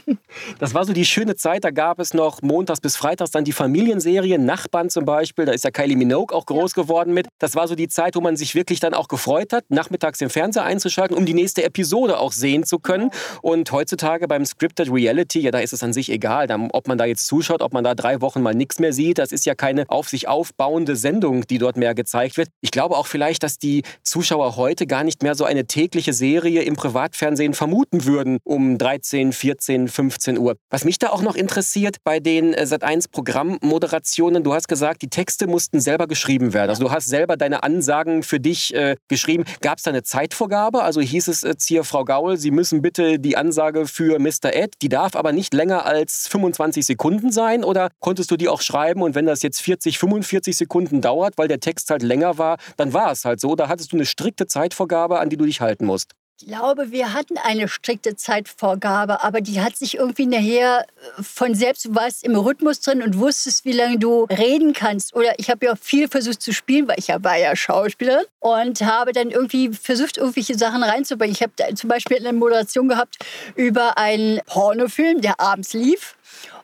Das 0.59 0.75
war 0.75 0.85
so 0.85 0.93
die 0.93 1.05
schöne 1.05 1.37
Zeit. 1.37 1.65
Da 1.65 1.71
gab 1.71 2.01
es 2.01 2.15
noch 2.15 2.43
montags 2.43 2.81
bis 2.81 2.97
freitags 2.97 3.31
dann 3.31 3.45
die 3.45 3.53
Familienserien. 3.53 4.45
Nachbarn 4.45 4.91
zum 4.91 5.05
Beispiel. 5.05 5.45
Da 5.45 5.53
ist 5.53 5.65
ja 5.65 5.71
Kylie 5.71 5.97
Minogue 5.97 6.37
auch 6.37 6.47
groß 6.47 6.75
ja. 6.75 6.83
geworden 6.83 7.15
mit. 7.15 7.29
Das 7.39 7.55
war 7.55 7.69
so 7.69 7.77
die 7.77 7.89
Zeit, 7.89 8.17
wo 8.17 8.21
man 8.21 8.37
sich 8.37 8.57
wirklich 8.57 8.81
dann 8.81 8.93
auch 8.93 9.07
gefreut 9.07 9.53
hat, 9.53 9.65
nachmittags 9.69 10.19
den 10.19 10.31
Fernseher 10.31 10.65
einzuschalten, 10.65 11.17
um 11.17 11.27
die 11.27 11.35
nächste 11.35 11.63
Episode 11.63 12.19
auch 12.19 12.33
sehen 12.33 12.65
zu 12.65 12.81
können. 12.81 13.11
Und 13.41 13.71
heutzutage 13.71 14.27
beim 14.27 14.45
Scripted 14.45 14.93
Reality, 14.93 15.41
ja, 15.41 15.53
da 15.53 15.61
ist 15.61 15.73
es 15.73 15.83
an 15.83 15.93
sich 15.93 16.11
egal, 16.11 16.49
ob 16.73 16.89
man 16.89 16.99
da 16.99 17.05
jetzt 17.05 17.27
zuschaut, 17.27 17.63
ob 17.63 17.73
man 17.73 17.85
da 17.85 17.95
drei 17.95 18.21
Wochen 18.21 18.43
mal 18.43 18.55
nichts 18.55 18.81
mehr 18.81 18.93
sieht. 18.93 19.19
Das 19.19 19.31
ist 19.31 19.47
ja 19.47 19.55
keine 19.55 19.85
auf 19.89 20.09
sich 20.09 20.27
aufbauende 20.27 20.97
Sendung, 20.97 21.47
die 21.47 21.59
dort 21.59 21.77
mehr 21.77 21.95
gezeigt 21.95 22.37
wird. 22.37 22.49
Ich 22.61 22.73
glaube 22.73 22.97
auch 22.97 23.07
vielleicht, 23.07 23.43
dass 23.43 23.59
die 23.59 23.85
Zuschauer 24.03 24.57
heute 24.57 24.87
gar 24.87 25.05
nicht 25.05 25.20
mehr 25.23 25.35
so 25.35 25.45
eine 25.45 25.67
tägliche 25.67 26.13
Serie 26.13 26.63
im 26.63 26.77
Privatfernsehen 26.77 27.55
vermuten 27.55 28.05
würden 28.05 28.39
um 28.45 28.79
13, 28.79 29.33
14, 29.33 29.89
15 29.89 30.39
Uhr. 30.39 30.57
Was 30.71 30.85
mich 30.85 30.99
da 30.99 31.11
auch 31.11 31.23
noch 31.23 31.35
interessiert 31.35 31.97
bei 32.05 32.21
den 32.21 32.55
äh, 32.55 32.63
Sat1 32.63 33.11
Programmmoderationen, 33.11 34.43
du 34.43 34.55
hast 34.55 34.69
gesagt, 34.69 35.03
die 35.03 35.11
Texte 35.11 35.47
mussten 35.47 35.81
selber 35.81 36.07
geschrieben 36.07 36.55
werden. 36.55 36.71
Also 36.71 36.85
du 36.85 36.91
hast 36.91 37.09
selber 37.09 37.37
deine 37.37 37.63
Ansagen 37.63 38.23
für 38.23 38.41
dich 38.41 38.75
äh, 38.75 38.97
geschrieben. 39.09 39.45
Gab 39.61 39.79
es 39.79 39.85
da 39.85 39.91
eine 39.91 40.03
Zeitvorgabe? 40.03 40.83
Also 40.83 41.01
hieß 41.01 41.29
es 41.29 41.43
jetzt 41.43 41.67
hier, 41.67 41.85
Frau 41.85 42.05
Gaul, 42.05 42.37
Sie 42.37 42.51
müssen 42.51 42.83
bitte 42.83 43.19
die 43.19 43.37
Ansage 43.37 43.87
für 43.87 44.19
Mr. 44.19 44.55
Ed, 44.55 44.75
die 44.83 44.89
darf 44.89 45.17
aber 45.17 45.33
nicht 45.33 45.55
länger 45.55 45.87
als 45.87 46.29
25 46.29 46.87
Sekunden 46.87 47.33
sein 47.33 47.65
oder 47.65 47.91
konntest 48.01 48.31
du 48.31 48.37
die 48.37 48.49
auch 48.49 48.61
schreiben 48.61 49.03
und 49.03 49.15
wenn 49.15 49.27
das 49.27 49.43
jetzt 49.43 49.61
40, 49.63 49.99
45 49.99 50.57
Sekunden 50.57 51.01
dauert, 51.01 51.35
weil 51.37 51.49
der 51.49 51.61
Text 51.61 51.91
halt 51.91 52.03
länger 52.03 52.39
war, 52.39 52.59
dann 52.77 52.93
war 52.93 53.13
es 53.13 53.25
halt 53.25 53.41
so. 53.41 53.55
Da 53.55 53.69
hattest 53.69 53.93
du 53.93 53.97
eine 53.97 54.07
strikte 54.07 54.47
Zeitvorgabe, 54.47 55.10
an 55.19 55.31
die 55.31 55.37
du 55.37 55.47
dich 55.47 55.61
halten 55.61 55.87
musst. 55.87 56.13
Ich 56.43 56.47
glaube, 56.47 56.91
wir 56.91 57.13
hatten 57.13 57.37
eine 57.37 57.69
strikte 57.69 58.17
Zeitvorgabe, 58.17 59.23
aber 59.23 59.43
die 59.43 59.61
hat 59.61 59.77
sich 59.77 59.99
irgendwie 59.99 60.25
nachher 60.25 60.87
äh, 61.19 61.23
von 61.23 61.55
selbst, 61.55 61.85
du 61.85 61.95
warst 61.95 62.25
im 62.25 62.35
Rhythmus 62.35 62.81
drin 62.81 63.03
und 63.03 63.19
wusstest, 63.19 63.67
wie 63.67 63.73
lange 63.73 63.99
du 63.99 64.25
reden 64.25 64.73
kannst. 64.73 65.15
Oder 65.15 65.39
ich 65.39 65.51
habe 65.51 65.67
ja 65.67 65.73
auch 65.75 65.79
viel 65.79 66.09
versucht 66.09 66.41
zu 66.41 66.55
spielen, 66.55 66.89
weil 66.89 66.99
ich 66.99 67.09
ja 67.09 67.23
war 67.23 67.37
ja 67.37 67.55
Schauspielerin 67.55 68.25
und 68.39 68.81
habe 68.81 69.13
dann 69.13 69.31
irgendwie 69.31 69.69
versucht, 69.75 70.17
irgendwelche 70.17 70.57
Sachen 70.57 70.83
reinzubringen. 70.83 71.35
Ich 71.35 71.43
habe 71.43 71.75
zum 71.75 71.89
Beispiel 71.91 72.17
eine 72.17 72.33
Moderation 72.33 72.89
gehabt 72.89 73.19
über 73.55 73.99
einen 73.99 74.41
Pornofilm, 74.47 75.21
der 75.21 75.41
abends 75.41 75.75
lief. 75.75 76.17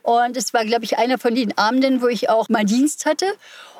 Und 0.02 0.38
es 0.38 0.54
war, 0.54 0.64
glaube 0.64 0.84
ich, 0.84 0.96
einer 0.96 1.18
von 1.18 1.34
den 1.34 1.56
Abenden, 1.58 2.00
wo 2.00 2.06
ich 2.06 2.30
auch 2.30 2.48
mal 2.48 2.64
Dienst 2.64 3.04
hatte 3.04 3.26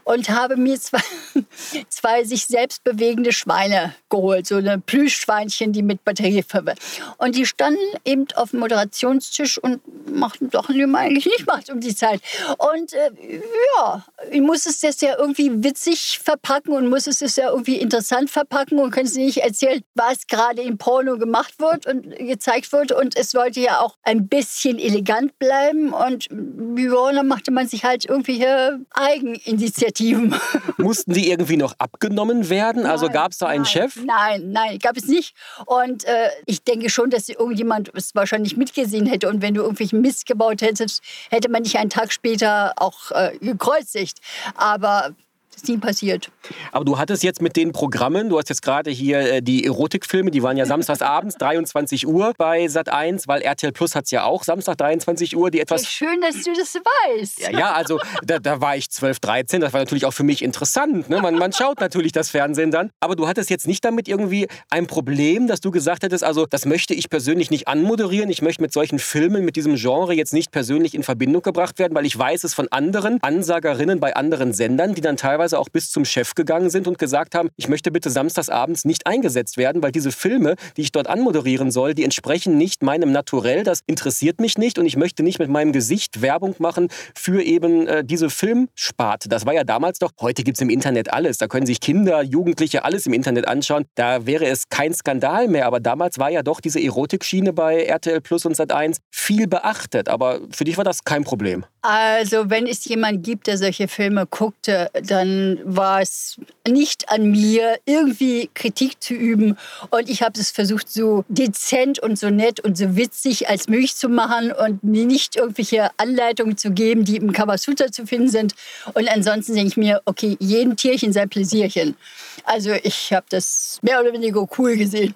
und 0.06 0.30
habe 0.30 0.56
mir 0.56 0.80
zwei, 0.80 1.00
zwei 1.88 2.22
sich 2.22 2.46
selbst 2.46 2.84
bewegende 2.84 3.32
Schweine 3.32 3.92
geholt, 4.08 4.46
so 4.46 4.54
eine 4.54 4.78
Plüschschweinchen, 4.78 5.72
die 5.72 5.82
mit 5.82 6.04
Batterie 6.04 6.44
verwendet. 6.44 6.82
Und 7.18 7.34
die 7.34 7.44
standen 7.44 7.80
eben 8.04 8.26
auf 8.36 8.52
dem 8.52 8.60
Moderationstisch 8.60 9.58
und 9.58 9.80
machten 10.08 10.48
Sachen, 10.50 10.76
die 10.76 10.86
man 10.86 11.06
eigentlich 11.06 11.26
nicht 11.26 11.46
macht 11.46 11.70
um 11.70 11.80
die 11.80 11.94
Zeit. 11.94 12.20
Und 12.56 12.92
äh, 12.92 13.40
ja, 13.76 14.04
ich 14.30 14.40
muss 14.40 14.66
es 14.66 14.80
das 14.80 15.00
ja 15.00 15.16
irgendwie 15.18 15.62
witzig 15.62 16.20
verpacken 16.22 16.72
und 16.72 16.88
muss 16.88 17.06
es 17.06 17.20
das 17.20 17.36
ja 17.36 17.50
irgendwie 17.50 17.76
interessant 17.76 18.30
verpacken 18.30 18.78
und 18.78 18.90
können 18.90 19.06
Sie 19.06 19.24
nicht 19.24 19.38
erzählen, 19.38 19.82
was 19.94 20.26
gerade 20.26 20.62
im 20.62 20.78
Porno 20.78 21.18
gemacht 21.18 21.54
wird 21.58 21.86
und 21.86 22.16
gezeigt 22.16 22.72
wird. 22.72 22.92
Und 22.92 23.16
es 23.16 23.30
sollte 23.30 23.60
ja 23.60 23.80
auch 23.80 23.96
ein 24.02 24.28
bisschen 24.28 24.78
elegant 24.78 25.38
bleiben. 25.38 25.92
Und 25.92 26.28
ja, 26.30 27.22
machte 27.22 27.50
man 27.50 27.68
sich 27.68 27.84
halt 27.84 28.04
irgendwie 28.04 28.44
Eigeninitiativen 28.90 29.66
Initiativen. 29.66 30.34
Mussten 30.78 31.12
die 31.12 31.30
irgendwie 31.30 31.56
noch 31.56 31.74
abgenommen 31.78 32.48
werden? 32.48 32.86
Also 32.86 33.08
gab 33.08 33.32
es 33.32 33.38
da 33.38 33.46
einen 33.46 33.62
nein, 33.62 33.72
Chef? 33.72 33.96
Nein, 34.04 34.52
nein, 34.52 34.78
gab 34.78 34.96
es 34.96 35.06
nicht. 35.06 35.34
Und 35.66 36.04
äh, 36.04 36.30
ich 36.46 36.62
denke 36.62 36.90
schon, 36.90 37.10
dass 37.10 37.28
irgendjemand 37.28 37.90
es 37.94 38.14
wahrscheinlich 38.14 38.56
mitgesehen 38.56 39.06
hätte. 39.06 39.28
Und 39.28 39.42
wenn 39.42 39.54
du 39.54 39.62
irgendwelchen 39.62 40.00
Mist 40.00 40.26
gebaut 40.26 40.62
hättest, 40.62 41.02
hätte 41.30 41.50
man 41.50 41.62
dich 41.62 41.78
einen 41.78 41.90
Tag 41.90 42.12
später 42.12 42.72
auch 42.76 43.10
äh, 43.12 43.36
gekreuzigt. 43.40 44.15
Aber 44.54 45.14
ist 45.56 45.68
nie 45.68 45.78
passiert. 45.78 46.30
Aber 46.70 46.84
du 46.84 46.98
hattest 46.98 47.22
jetzt 47.22 47.40
mit 47.40 47.56
den 47.56 47.72
Programmen, 47.72 48.28
du 48.28 48.38
hast 48.38 48.48
jetzt 48.50 48.62
gerade 48.62 48.90
hier 48.90 49.18
äh, 49.20 49.42
die 49.42 49.64
Erotikfilme, 49.64 50.30
die 50.30 50.42
waren 50.42 50.56
ja 50.56 50.66
samstags 50.66 51.02
abends, 51.02 51.36
23 51.38 52.06
Uhr 52.06 52.34
bei 52.36 52.68
Sat 52.68 52.90
1, 52.90 53.26
weil 53.26 53.40
RTL 53.42 53.72
Plus 53.72 53.94
hat 53.94 54.04
es 54.04 54.10
ja 54.10 54.24
auch 54.24 54.44
Samstag 54.44 54.76
23 54.76 55.36
Uhr, 55.36 55.50
die 55.50 55.60
etwas. 55.60 55.82
Ja, 55.82 55.88
schön, 55.88 56.20
dass 56.20 56.42
du 56.42 56.52
das 56.52 56.74
weißt. 56.74 57.40
Ja, 57.40 57.50
ja 57.50 57.72
also 57.72 57.98
da, 58.22 58.38
da, 58.38 58.60
war 58.60 58.76
ich 58.76 58.90
12, 58.90 59.18
13, 59.20 59.60
das 59.60 59.72
war 59.72 59.80
natürlich 59.80 60.04
auch 60.04 60.12
für 60.12 60.24
mich 60.24 60.42
interessant. 60.42 61.08
Ne? 61.08 61.20
Man, 61.20 61.36
man 61.36 61.52
schaut 61.52 61.80
natürlich 61.80 62.12
das 62.12 62.28
Fernsehen 62.28 62.70
dann. 62.70 62.90
Aber 63.00 63.16
du 63.16 63.26
hattest 63.26 63.48
jetzt 63.50 63.66
nicht 63.66 63.84
damit 63.84 64.08
irgendwie 64.08 64.48
ein 64.70 64.86
Problem, 64.86 65.46
dass 65.46 65.60
du 65.60 65.70
gesagt 65.70 66.02
hättest, 66.02 66.22
also 66.22 66.46
das 66.46 66.66
möchte 66.66 66.94
ich 66.94 67.08
persönlich 67.08 67.50
nicht 67.50 67.66
anmoderieren. 67.68 68.30
Ich 68.30 68.42
möchte 68.42 68.62
mit 68.62 68.72
solchen 68.72 68.98
Filmen, 68.98 69.44
mit 69.44 69.56
diesem 69.56 69.76
Genre 69.76 70.14
jetzt 70.14 70.32
nicht 70.32 70.50
persönlich 70.50 70.94
in 70.94 71.02
Verbindung 71.02 71.42
gebracht 71.42 71.78
werden, 71.78 71.94
weil 71.94 72.04
ich 72.04 72.18
weiß 72.18 72.44
es 72.44 72.52
von 72.52 72.68
anderen 72.68 73.22
Ansagerinnen 73.22 74.00
bei 74.00 74.14
anderen 74.14 74.52
Sendern, 74.52 74.94
die 74.94 75.00
dann 75.00 75.16
teilweise 75.16 75.45
teilweise 75.46 75.58
auch 75.60 75.68
bis 75.68 75.90
zum 75.90 76.04
Chef 76.04 76.34
gegangen 76.34 76.70
sind 76.70 76.88
und 76.88 76.98
gesagt 76.98 77.34
haben, 77.34 77.50
ich 77.56 77.68
möchte 77.68 77.92
bitte 77.92 78.10
samstagsabends 78.10 78.84
nicht 78.84 79.06
eingesetzt 79.06 79.56
werden, 79.56 79.82
weil 79.82 79.92
diese 79.92 80.10
Filme, 80.10 80.56
die 80.76 80.82
ich 80.82 80.92
dort 80.92 81.06
anmoderieren 81.06 81.70
soll, 81.70 81.94
die 81.94 82.02
entsprechen 82.02 82.56
nicht 82.56 82.82
meinem 82.82 83.12
Naturell, 83.12 83.62
das 83.62 83.80
interessiert 83.86 84.40
mich 84.40 84.58
nicht 84.58 84.78
und 84.78 84.86
ich 84.86 84.96
möchte 84.96 85.22
nicht 85.22 85.38
mit 85.38 85.48
meinem 85.48 85.72
Gesicht 85.72 86.20
Werbung 86.22 86.56
machen 86.58 86.88
für 87.14 87.42
eben 87.42 87.86
äh, 87.86 88.04
diese 88.04 88.28
Filmsparte. 88.28 89.28
Das 89.28 89.46
war 89.46 89.54
ja 89.54 89.62
damals 89.62 90.00
doch, 90.00 90.10
heute 90.20 90.42
gibt 90.42 90.56
es 90.56 90.62
im 90.62 90.70
Internet 90.70 91.12
alles, 91.12 91.38
da 91.38 91.46
können 91.46 91.66
sich 91.66 91.80
Kinder, 91.80 92.22
Jugendliche 92.22 92.84
alles 92.84 93.06
im 93.06 93.12
Internet 93.12 93.46
anschauen, 93.46 93.84
da 93.94 94.26
wäre 94.26 94.46
es 94.46 94.68
kein 94.68 94.94
Skandal 94.94 95.46
mehr, 95.46 95.66
aber 95.66 95.78
damals 95.78 96.18
war 96.18 96.30
ja 96.30 96.42
doch 96.42 96.60
diese 96.60 96.82
Erotikschiene 96.82 97.52
bei 97.52 97.84
RTL 97.84 98.20
Plus 98.20 98.44
und 98.46 98.56
Sat1 98.56 98.96
viel 99.12 99.46
beachtet, 99.46 100.08
aber 100.08 100.40
für 100.50 100.64
dich 100.64 100.76
war 100.76 100.84
das 100.84 101.04
kein 101.04 101.22
Problem. 101.22 101.64
Also 101.88 102.50
wenn 102.50 102.66
es 102.66 102.84
jemand 102.86 103.22
gibt, 103.22 103.46
der 103.46 103.58
solche 103.58 103.86
Filme 103.86 104.26
guckte, 104.26 104.90
dann 105.04 105.60
war 105.62 106.00
es 106.00 106.36
nicht 106.66 107.08
an 107.10 107.30
mir, 107.30 107.78
irgendwie 107.84 108.50
Kritik 108.54 109.00
zu 109.00 109.14
üben. 109.14 109.56
Und 109.90 110.10
ich 110.10 110.20
habe 110.24 110.40
es 110.40 110.50
versucht, 110.50 110.90
so 110.90 111.24
dezent 111.28 112.00
und 112.00 112.18
so 112.18 112.28
nett 112.28 112.58
und 112.58 112.76
so 112.76 112.96
witzig 112.96 113.48
als 113.48 113.68
möglich 113.68 113.94
zu 113.94 114.08
machen 114.08 114.50
und 114.50 114.82
nicht 114.82 115.36
irgendwelche 115.36 115.90
Anleitungen 115.96 116.56
zu 116.56 116.72
geben, 116.72 117.04
die 117.04 117.18
im 117.18 117.30
Kamasutra 117.30 117.92
zu 117.92 118.04
finden 118.04 118.30
sind. 118.30 118.56
Und 118.94 119.08
ansonsten 119.08 119.54
denke 119.54 119.68
ich 119.68 119.76
mir, 119.76 120.02
okay, 120.06 120.36
jedem 120.40 120.74
Tierchen 120.74 121.12
sein 121.12 121.28
Pläsierchen. 121.28 121.94
Also 122.42 122.72
ich 122.82 123.12
habe 123.12 123.26
das 123.28 123.78
mehr 123.82 124.00
oder 124.00 124.12
weniger 124.12 124.44
cool 124.58 124.76
gesehen. 124.76 125.14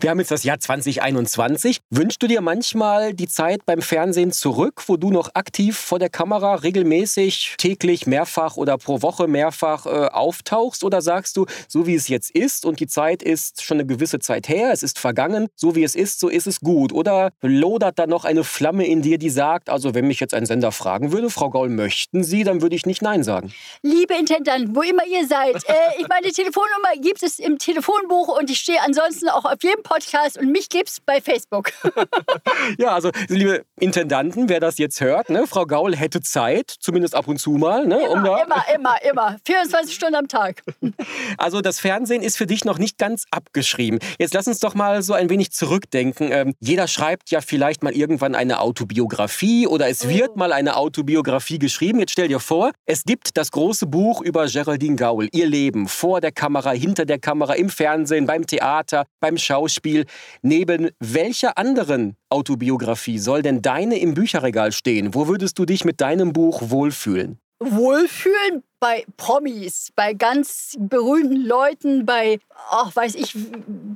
Wir 0.00 0.10
haben 0.10 0.18
jetzt 0.18 0.30
das 0.30 0.44
Jahr 0.44 0.58
2021. 0.58 1.80
Wünschst 1.90 2.22
du 2.22 2.26
dir 2.26 2.40
manchmal 2.40 3.14
die 3.14 3.28
Zeit 3.28 3.64
beim 3.66 3.82
Fernsehen 3.82 4.32
zurück, 4.32 4.82
wo 4.86 4.96
du 4.96 5.10
noch 5.10 5.34
aktiv 5.34 5.76
vor 5.76 5.98
der 5.98 6.08
Kamera 6.08 6.56
regelmäßig, 6.56 7.56
täglich, 7.58 8.06
mehrfach 8.06 8.56
oder 8.56 8.78
pro 8.78 9.02
Woche 9.02 9.28
mehrfach 9.28 9.86
äh, 9.86 10.08
auftauchst? 10.08 10.84
Oder 10.84 11.02
sagst 11.02 11.36
du, 11.36 11.46
so 11.68 11.86
wie 11.86 11.94
es 11.94 12.08
jetzt 12.08 12.30
ist 12.30 12.64
und 12.64 12.80
die 12.80 12.86
Zeit 12.86 13.22
ist 13.22 13.62
schon 13.62 13.76
eine 13.76 13.86
gewisse 13.86 14.18
Zeit 14.18 14.48
her, 14.48 14.70
es 14.72 14.82
ist 14.82 14.98
vergangen, 14.98 15.48
so 15.54 15.74
wie 15.74 15.84
es 15.84 15.94
ist, 15.94 16.20
so 16.20 16.28
ist 16.28 16.46
es 16.46 16.60
gut? 16.60 16.92
Oder 16.92 17.30
lodert 17.42 17.98
da 17.98 18.06
noch 18.06 18.24
eine 18.24 18.44
Flamme 18.44 18.86
in 18.86 19.02
dir, 19.02 19.18
die 19.18 19.30
sagt, 19.30 19.70
also 19.70 19.94
wenn 19.94 20.06
mich 20.06 20.20
jetzt 20.20 20.34
ein 20.34 20.46
Sender 20.46 20.72
fragen 20.72 21.12
würde, 21.12 21.30
Frau 21.30 21.50
Gaul, 21.50 21.68
möchten 21.68 22.24
Sie, 22.24 22.44
dann 22.44 22.62
würde 22.62 22.76
ich 22.76 22.86
nicht 22.86 23.02
Nein 23.02 23.22
sagen? 23.22 23.52
Liebe 23.82 24.14
Intendant, 24.14 24.74
wo 24.74 24.82
immer 24.82 25.06
ihr 25.06 25.26
seid, 25.26 25.56
äh, 25.68 25.72
ich 25.98 26.08
meine 26.08 26.32
Telefonnummer 26.32 26.92
gibt 27.00 27.22
es 27.22 27.38
im 27.38 27.58
Telefonbuch 27.58 28.38
und 28.38 28.50
ich 28.50 28.58
stehe 28.58 28.80
ansonsten 28.82 29.28
auch 29.28 29.44
auf 29.44 29.57
auf 29.58 29.64
jedem 29.64 29.82
Podcast 29.82 30.38
und 30.38 30.52
mich 30.52 30.68
gibt's 30.68 31.00
bei 31.00 31.20
Facebook. 31.20 31.72
ja, 32.78 32.90
also 32.90 33.10
liebe 33.28 33.64
Intendanten, 33.80 34.48
wer 34.48 34.60
das 34.60 34.78
jetzt 34.78 35.00
hört, 35.00 35.30
ne, 35.30 35.46
Frau 35.48 35.66
Gaul 35.66 35.96
hätte 35.96 36.20
Zeit, 36.20 36.72
zumindest 36.78 37.16
ab 37.16 37.26
und 37.26 37.38
zu 37.38 37.52
mal. 37.52 37.84
Ne, 37.84 37.96
immer, 37.96 38.10
um 38.10 38.24
da 38.24 38.42
immer, 38.42 38.64
immer, 38.74 39.02
immer. 39.10 39.36
24 39.44 39.94
Stunden 39.94 40.14
am 40.14 40.28
Tag. 40.28 40.62
Also 41.36 41.60
das 41.60 41.78
Fernsehen 41.78 42.22
ist 42.22 42.36
für 42.36 42.46
dich 42.46 42.64
noch 42.64 42.78
nicht 42.78 42.98
ganz 42.98 43.24
abgeschrieben. 43.30 43.98
Jetzt 44.18 44.34
lass 44.34 44.48
uns 44.48 44.60
doch 44.60 44.74
mal 44.74 45.02
so 45.02 45.14
ein 45.14 45.30
wenig 45.30 45.52
zurückdenken. 45.52 46.30
Ähm, 46.32 46.54
jeder 46.58 46.88
schreibt 46.88 47.30
ja 47.30 47.40
vielleicht 47.40 47.82
mal 47.82 47.92
irgendwann 47.92 48.34
eine 48.34 48.60
Autobiografie 48.60 49.66
oder 49.66 49.88
es 49.88 50.08
wird 50.08 50.30
oh. 50.34 50.38
mal 50.38 50.52
eine 50.52 50.76
Autobiografie 50.76 51.58
geschrieben. 51.58 52.00
Jetzt 52.00 52.12
stell 52.12 52.28
dir 52.28 52.40
vor, 52.40 52.72
es 52.86 53.04
gibt 53.04 53.36
das 53.36 53.50
große 53.50 53.86
Buch 53.86 54.20
über 54.20 54.46
Geraldine 54.46 54.96
Gaul, 54.96 55.28
ihr 55.32 55.46
Leben 55.46 55.86
vor 55.88 56.20
der 56.20 56.32
Kamera, 56.32 56.70
hinter 56.72 57.04
der 57.04 57.18
Kamera, 57.18 57.54
im 57.54 57.68
Fernsehen, 57.68 58.26
beim 58.26 58.46
Theater, 58.46 59.04
beim 59.20 59.36
Schauspiel. 59.48 60.04
Neben 60.42 60.90
welcher 61.00 61.56
anderen 61.56 62.16
Autobiografie 62.28 63.18
soll 63.18 63.40
denn 63.40 63.62
deine 63.62 63.98
im 63.98 64.12
Bücherregal 64.12 64.72
stehen? 64.72 65.14
Wo 65.14 65.26
würdest 65.26 65.58
du 65.58 65.64
dich 65.64 65.86
mit 65.86 66.02
deinem 66.02 66.34
Buch 66.34 66.70
wohlfühlen? 66.70 67.38
Wohlfühlen 67.60 68.62
bei 68.80 69.04
Promis, 69.16 69.90
bei 69.96 70.14
ganz 70.14 70.76
berühmten 70.78 71.44
Leuten, 71.44 72.06
bei, 72.06 72.38
ach, 72.70 72.94
weiß 72.94 73.16
ich, 73.16 73.36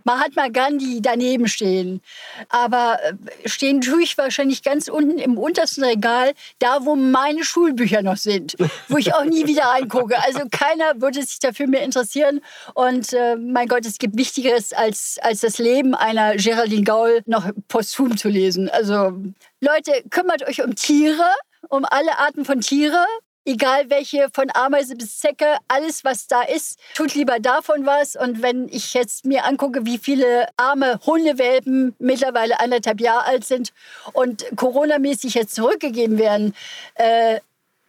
Mahatma 0.04 0.48
Gandhi 0.48 1.00
daneben 1.00 1.46
stehen. 1.46 2.00
Aber 2.48 2.98
äh, 3.02 3.48
stehen 3.48 3.80
tue 3.80 4.02
ich 4.02 4.18
wahrscheinlich 4.18 4.62
ganz 4.62 4.88
unten 4.88 5.18
im 5.18 5.38
untersten 5.38 5.84
Regal, 5.84 6.32
da 6.58 6.84
wo 6.84 6.96
meine 6.96 7.44
Schulbücher 7.44 8.02
noch 8.02 8.16
sind, 8.16 8.56
wo 8.88 8.96
ich 8.96 9.14
auch 9.14 9.24
nie 9.24 9.46
wieder 9.46 9.64
reingucke. 9.64 10.16
Also 10.24 10.40
keiner 10.50 11.00
würde 11.00 11.22
sich 11.22 11.38
dafür 11.38 11.68
mehr 11.68 11.82
interessieren. 11.82 12.40
Und 12.74 13.12
äh, 13.12 13.36
mein 13.36 13.68
Gott, 13.68 13.86
es 13.86 13.98
gibt 13.98 14.16
Wichtigeres 14.16 14.72
als, 14.72 15.18
als 15.22 15.40
das 15.40 15.58
Leben 15.58 15.94
einer 15.94 16.34
Geraldine 16.34 16.82
Gaul 16.82 17.22
noch 17.26 17.48
posthum 17.68 18.16
zu 18.16 18.28
lesen. 18.28 18.68
Also 18.68 19.12
Leute, 19.60 20.02
kümmert 20.10 20.48
euch 20.48 20.62
um 20.64 20.74
Tiere, 20.74 21.30
um 21.68 21.84
alle 21.84 22.18
Arten 22.18 22.44
von 22.44 22.60
Tiere 22.60 23.06
egal 23.44 23.90
welche, 23.90 24.28
von 24.32 24.48
Ameise 24.54 24.96
bis 24.96 25.18
Zecke, 25.18 25.56
alles, 25.68 26.04
was 26.04 26.26
da 26.26 26.42
ist, 26.42 26.78
tut 26.94 27.14
lieber 27.14 27.38
davon 27.40 27.86
was. 27.86 28.16
Und 28.16 28.42
wenn 28.42 28.68
ich 28.68 28.94
jetzt 28.94 29.24
mir 29.24 29.44
angucke, 29.44 29.84
wie 29.84 29.98
viele 29.98 30.48
arme 30.56 31.00
Hundewelpen 31.06 31.94
mittlerweile 31.98 32.60
anderthalb 32.60 33.00
Jahre 33.00 33.24
alt 33.24 33.44
sind 33.44 33.72
und 34.12 34.44
Corona-mäßig 34.56 35.34
jetzt 35.34 35.54
zurückgegeben 35.54 36.18
werden, 36.18 36.54
äh, 36.94 37.40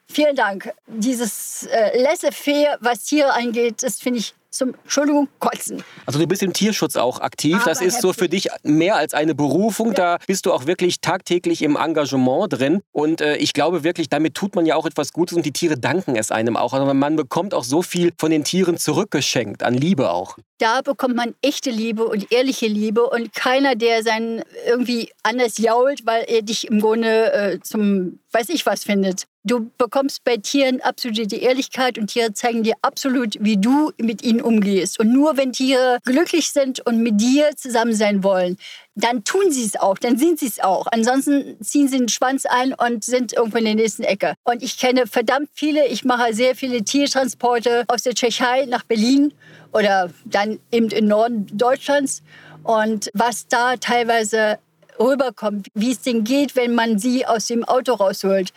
vielen 0.07 0.35
Dank. 0.35 0.73
Dieses 0.87 1.63
äh, 1.63 2.01
Laissez-faire, 2.01 2.77
was 2.79 3.03
Tiere 3.03 3.33
angeht, 3.33 3.83
das 3.83 3.99
finde 3.99 4.19
ich 4.19 4.33
zum, 4.53 4.75
Entschuldigung, 4.83 5.27
Kotzen. 5.39 5.83
Also 6.05 6.19
du 6.19 6.27
bist 6.27 6.43
im 6.43 6.53
Tierschutz 6.53 6.95
auch 6.95 7.19
aktiv. 7.19 7.55
Aber 7.55 7.65
das 7.65 7.81
ist 7.81 8.01
so 8.01 8.13
für 8.13 8.29
dich 8.29 8.49
mehr 8.63 8.95
als 8.95 9.13
eine 9.13 9.35
Berufung. 9.35 9.87
Ja. 9.87 9.93
Da 9.93 10.17
bist 10.27 10.45
du 10.45 10.53
auch 10.53 10.67
wirklich 10.67 11.01
tagtäglich 11.01 11.61
im 11.61 11.75
Engagement 11.75 12.53
drin. 12.53 12.81
Und 12.91 13.21
äh, 13.21 13.35
ich 13.37 13.53
glaube 13.53 13.83
wirklich, 13.83 14.09
damit 14.09 14.35
tut 14.35 14.55
man 14.55 14.65
ja 14.65 14.75
auch 14.75 14.85
etwas 14.85 15.11
Gutes 15.11 15.35
und 15.35 15.45
die 15.45 15.51
Tiere 15.51 15.77
danken 15.77 16.15
es 16.15 16.31
einem 16.31 16.55
auch. 16.55 16.73
Also 16.73 16.93
man 16.93 17.15
bekommt 17.15 17.53
auch 17.53 17.63
so 17.63 17.81
viel 17.81 18.13
von 18.17 18.31
den 18.31 18.43
Tieren 18.43 18.77
zurückgeschenkt, 18.77 19.63
an 19.63 19.73
Liebe 19.73 20.11
auch. 20.11 20.37
Da 20.63 20.81
bekommt 20.81 21.17
man 21.17 21.35
echte 21.41 21.71
Liebe 21.71 22.05
und 22.05 22.31
ehrliche 22.31 22.67
Liebe 22.67 23.09
und 23.09 23.35
keiner, 23.35 23.75
der 23.75 24.01
sein 24.01 24.45
irgendwie 24.65 25.11
anders 25.21 25.57
jault, 25.57 26.05
weil 26.05 26.23
er 26.25 26.41
dich 26.41 26.69
im 26.69 26.79
Grunde 26.79 27.33
äh, 27.33 27.59
zum 27.59 28.19
weiß 28.31 28.47
ich 28.47 28.65
was 28.65 28.85
findet. 28.85 29.27
Du 29.43 29.69
bekommst 29.77 30.23
bei 30.23 30.37
Tieren 30.37 30.79
absolute 30.79 31.35
Ehrlichkeit 31.35 31.97
und 31.97 32.07
Tiere 32.07 32.31
zeigen 32.31 32.63
dir 32.63 32.75
absolut, 32.81 33.35
wie 33.41 33.57
du 33.57 33.91
mit 33.97 34.23
ihnen 34.23 34.41
umgehst. 34.41 35.01
Und 35.01 35.11
nur 35.11 35.35
wenn 35.35 35.51
Tiere 35.51 35.99
glücklich 36.05 36.49
sind 36.51 36.79
und 36.79 37.03
mit 37.03 37.19
dir 37.19 37.49
zusammen 37.57 37.93
sein 37.93 38.23
wollen, 38.23 38.57
dann 38.95 39.23
tun 39.23 39.51
sie 39.51 39.65
es 39.65 39.75
auch, 39.75 39.97
dann 39.97 40.17
sind 40.17 40.39
sie 40.39 40.47
es 40.47 40.59
auch. 40.59 40.87
Ansonsten 40.91 41.57
ziehen 41.63 41.87
sie 41.87 41.97
den 41.97 42.09
Schwanz 42.09 42.45
ein 42.45 42.73
und 42.73 43.03
sind 43.03 43.33
irgendwo 43.33 43.57
in 43.57 43.65
der 43.65 43.75
nächsten 43.75 44.03
Ecke. 44.03 44.35
Und 44.43 44.61
ich 44.61 44.77
kenne 44.77 45.07
verdammt 45.07 45.49
viele, 45.53 45.87
ich 45.87 46.05
mache 46.05 46.33
sehr 46.33 46.55
viele 46.55 46.83
Tiertransporte 46.83 47.85
aus 47.87 48.03
der 48.03 48.13
Tschechei 48.13 48.65
nach 48.65 48.83
Berlin 48.83 49.33
oder 49.71 50.11
dann 50.25 50.59
eben 50.71 50.89
im 50.89 51.07
Norden 51.07 51.47
Deutschlands. 51.51 52.21
Und 52.63 53.09
was 53.13 53.47
da 53.47 53.77
teilweise 53.77 54.59
rüberkommt, 54.99 55.67
wie 55.73 55.91
es 55.91 56.01
denen 56.01 56.23
geht, 56.23 56.55
wenn 56.55 56.75
man 56.75 56.99
sie 56.99 57.25
aus 57.25 57.47
dem 57.47 57.63
Auto 57.63 57.93
rausholt. 57.93 58.53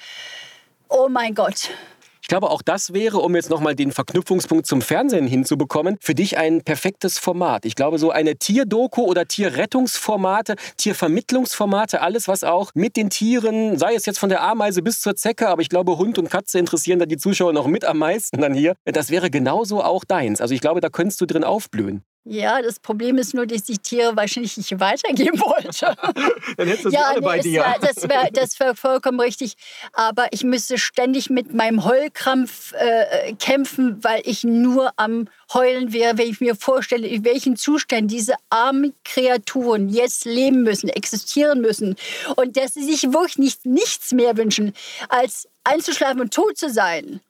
Oh 0.88 1.08
mein 1.08 1.34
Gott. 1.34 1.70
Ich 2.26 2.28
glaube, 2.28 2.50
auch 2.50 2.60
das 2.60 2.92
wäre, 2.92 3.18
um 3.18 3.36
jetzt 3.36 3.50
nochmal 3.50 3.76
den 3.76 3.92
Verknüpfungspunkt 3.92 4.66
zum 4.66 4.82
Fernsehen 4.82 5.28
hinzubekommen, 5.28 5.96
für 6.00 6.16
dich 6.16 6.36
ein 6.38 6.62
perfektes 6.62 7.20
Format. 7.20 7.64
Ich 7.64 7.76
glaube, 7.76 8.00
so 8.00 8.10
eine 8.10 8.34
Tierdoku 8.34 9.02
oder 9.02 9.26
Tierrettungsformate, 9.26 10.56
Tiervermittlungsformate, 10.76 12.00
alles, 12.00 12.26
was 12.26 12.42
auch 12.42 12.72
mit 12.74 12.96
den 12.96 13.10
Tieren, 13.10 13.78
sei 13.78 13.94
es 13.94 14.06
jetzt 14.06 14.18
von 14.18 14.28
der 14.28 14.42
Ameise 14.42 14.82
bis 14.82 15.00
zur 15.00 15.14
Zecke, 15.14 15.46
aber 15.48 15.62
ich 15.62 15.68
glaube, 15.68 15.98
Hund 15.98 16.18
und 16.18 16.28
Katze 16.28 16.58
interessieren 16.58 16.98
da 16.98 17.06
die 17.06 17.16
Zuschauer 17.16 17.52
noch 17.52 17.68
mit 17.68 17.84
am 17.84 17.98
meisten 17.98 18.40
dann 18.40 18.54
hier. 18.54 18.74
Das 18.84 19.10
wäre 19.10 19.30
genauso 19.30 19.84
auch 19.84 20.04
deins. 20.04 20.40
Also 20.40 20.52
ich 20.52 20.60
glaube, 20.60 20.80
da 20.80 20.88
könntest 20.88 21.20
du 21.20 21.26
drin 21.26 21.44
aufblühen. 21.44 22.02
Ja, 22.28 22.60
das 22.60 22.80
Problem 22.80 23.18
ist 23.18 23.34
nur, 23.34 23.46
dass 23.46 23.68
ich 23.68 23.80
Tiere 23.80 24.16
wahrscheinlich 24.16 24.56
nicht 24.56 24.80
weitergeben 24.80 25.38
wollte. 25.38 25.94
Dann 26.56 26.66
hättest 26.66 26.86
du 26.86 26.90
ja, 26.90 27.02
alle 27.02 27.20
nee, 27.20 27.24
bei 27.24 27.38
dir. 27.38 27.60
War, 27.60 27.78
das 27.78 28.02
wäre 28.08 28.32
das 28.32 28.58
wär 28.58 28.74
vollkommen 28.74 29.20
richtig. 29.20 29.54
Aber 29.92 30.26
ich 30.32 30.42
müsste 30.42 30.76
ständig 30.76 31.30
mit 31.30 31.54
meinem 31.54 31.84
Heulkrampf 31.84 32.72
äh, 32.72 33.32
kämpfen, 33.34 34.02
weil 34.02 34.22
ich 34.24 34.42
nur 34.42 34.90
am 34.96 35.28
Heulen 35.54 35.92
wäre, 35.92 36.18
wenn 36.18 36.28
ich 36.28 36.40
mir 36.40 36.56
vorstelle, 36.56 37.06
in 37.06 37.24
welchen 37.24 37.54
Zuständen 37.54 38.08
diese 38.08 38.34
armen 38.50 38.92
Kreaturen 39.04 39.88
jetzt 39.88 40.24
leben 40.24 40.64
müssen, 40.64 40.88
existieren 40.88 41.60
müssen. 41.60 41.94
Und 42.34 42.56
dass 42.56 42.74
sie 42.74 42.82
sich 42.82 43.04
wirklich 43.12 43.38
nicht, 43.38 43.64
nichts 43.64 44.10
mehr 44.10 44.36
wünschen, 44.36 44.74
als 45.08 45.48
einzuschlafen 45.62 46.22
und 46.22 46.34
tot 46.34 46.58
zu 46.58 46.70
sein 46.70 47.20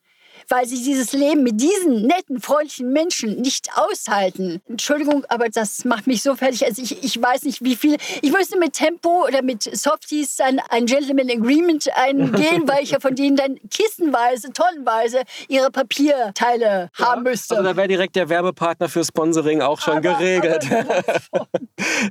weil 0.49 0.67
sie 0.67 0.83
dieses 0.83 1.13
Leben 1.13 1.43
mit 1.43 1.61
diesen 1.61 2.07
netten, 2.07 2.41
freundlichen 2.41 2.93
Menschen 2.93 3.41
nicht 3.41 3.69
aushalten. 3.75 4.61
Entschuldigung, 4.69 5.25
aber 5.29 5.49
das 5.49 5.85
macht 5.85 6.07
mich 6.07 6.23
so 6.23 6.35
fertig. 6.35 6.65
Also 6.65 6.83
ich, 6.83 7.03
ich 7.03 7.21
weiß 7.21 7.43
nicht, 7.43 7.63
wie 7.63 7.77
viel. 7.77 7.97
Ich 8.23 8.33
müsste 8.33 8.59
mit 8.59 8.73
Tempo 8.75 9.27
oder 9.27 9.43
mit 9.43 9.63
Softies 9.63 10.37
dann 10.37 10.61
ein 10.71 10.87
Gentleman 10.87 11.31
Agreement 11.31 11.89
eingehen, 11.97 12.67
weil 12.67 12.83
ich 12.83 12.91
ja 12.91 13.01
von 13.01 13.15
denen 13.15 13.37
dann 13.37 13.59
kistenweise, 13.71 14.53
tonnenweise 14.53 15.23
ihre 15.49 15.71
Papierteile 15.71 16.91
ja, 16.99 17.07
haben 17.07 17.23
müsste. 17.23 17.57
Also 17.57 17.69
da 17.69 17.77
wäre 17.77 17.89
direkt 17.89 18.17
der 18.17 18.29
Werbepartner 18.29 18.89
für 18.89 19.05
Sponsoring 19.05 19.63
auch 19.63 19.81
schon 19.81 19.99
aber, 19.99 20.15
geregelt. 20.19 20.67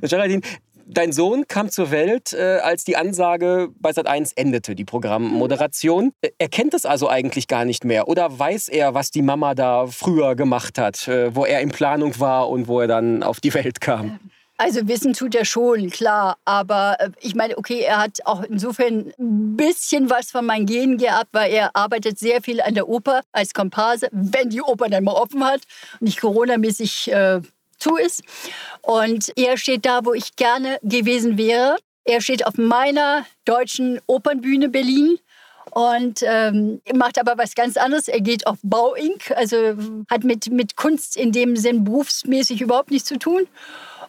Geraldine, 0.02 0.42
Dein 0.88 1.10
Sohn 1.12 1.48
kam 1.48 1.68
zur 1.68 1.90
Welt, 1.90 2.32
äh, 2.32 2.58
als 2.62 2.84
die 2.84 2.96
Ansage 2.96 3.70
bei 3.80 3.90
Sat1 3.90 4.32
endete, 4.36 4.76
die 4.76 4.84
Programmmoderation. 4.84 6.12
Äh, 6.20 6.30
er 6.38 6.48
kennt 6.48 6.74
es 6.74 6.86
also 6.86 7.08
eigentlich 7.08 7.48
gar 7.48 7.64
nicht 7.64 7.84
mehr. 7.84 8.06
Oder 8.06 8.38
weiß 8.38 8.68
er, 8.68 8.94
was 8.94 9.10
die 9.10 9.22
Mama 9.22 9.56
da 9.56 9.88
früher 9.88 10.36
gemacht 10.36 10.78
hat, 10.78 11.08
äh, 11.08 11.34
wo 11.34 11.44
er 11.44 11.60
in 11.60 11.70
Planung 11.70 12.18
war 12.20 12.48
und 12.48 12.68
wo 12.68 12.80
er 12.80 12.86
dann 12.86 13.24
auf 13.24 13.40
die 13.40 13.52
Welt 13.52 13.80
kam? 13.80 14.20
Also 14.58 14.88
wissen 14.88 15.12
tut 15.12 15.34
er 15.34 15.44
schon, 15.44 15.90
klar. 15.90 16.38
Aber 16.44 16.96
äh, 17.00 17.10
ich 17.20 17.34
meine, 17.34 17.58
okay, 17.58 17.80
er 17.80 17.98
hat 17.98 18.20
auch 18.24 18.42
insofern 18.44 19.12
ein 19.18 19.56
bisschen 19.56 20.08
was 20.08 20.30
von 20.30 20.46
meinen 20.46 20.66
Genen 20.66 20.98
gehabt, 20.98 21.30
weil 21.32 21.52
er 21.52 21.74
arbeitet 21.74 22.18
sehr 22.18 22.40
viel 22.42 22.60
an 22.60 22.74
der 22.74 22.88
Oper 22.88 23.22
als 23.32 23.52
Komparse, 23.52 24.08
wenn 24.12 24.50
die 24.50 24.62
Oper 24.62 24.88
dann 24.88 25.02
mal 25.02 25.14
offen 25.14 25.44
hat 25.44 25.62
und 25.94 26.02
nicht 26.02 26.20
coronamäßig 26.20 27.12
äh, 27.12 27.40
zu 27.86 27.96
ist. 27.96 28.22
Und 28.82 29.32
er 29.36 29.56
steht 29.56 29.86
da, 29.86 30.04
wo 30.04 30.12
ich 30.12 30.36
gerne 30.36 30.78
gewesen 30.82 31.38
wäre. 31.38 31.76
Er 32.04 32.20
steht 32.20 32.46
auf 32.46 32.54
meiner 32.56 33.26
deutschen 33.44 34.00
Opernbühne 34.06 34.68
Berlin 34.68 35.18
und 35.72 36.22
ähm, 36.22 36.80
macht 36.94 37.18
aber 37.18 37.36
was 37.36 37.54
ganz 37.54 37.76
anderes. 37.76 38.08
Er 38.08 38.20
geht 38.20 38.46
auf 38.46 38.58
Bauink, 38.62 39.30
also 39.32 39.56
hat 40.08 40.24
mit, 40.24 40.50
mit 40.50 40.76
Kunst 40.76 41.16
in 41.16 41.32
dem 41.32 41.56
Sinn 41.56 41.84
berufsmäßig 41.84 42.60
überhaupt 42.60 42.90
nichts 42.90 43.08
zu 43.08 43.18
tun. 43.18 43.48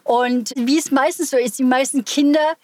Und 0.04 0.54
wie 0.56 0.78
es 0.78 0.90
meistens 0.90 1.30
so 1.30 1.36
ist, 1.36 1.58
die 1.58 1.64
meisten 1.64 2.04
Kinder 2.04 2.54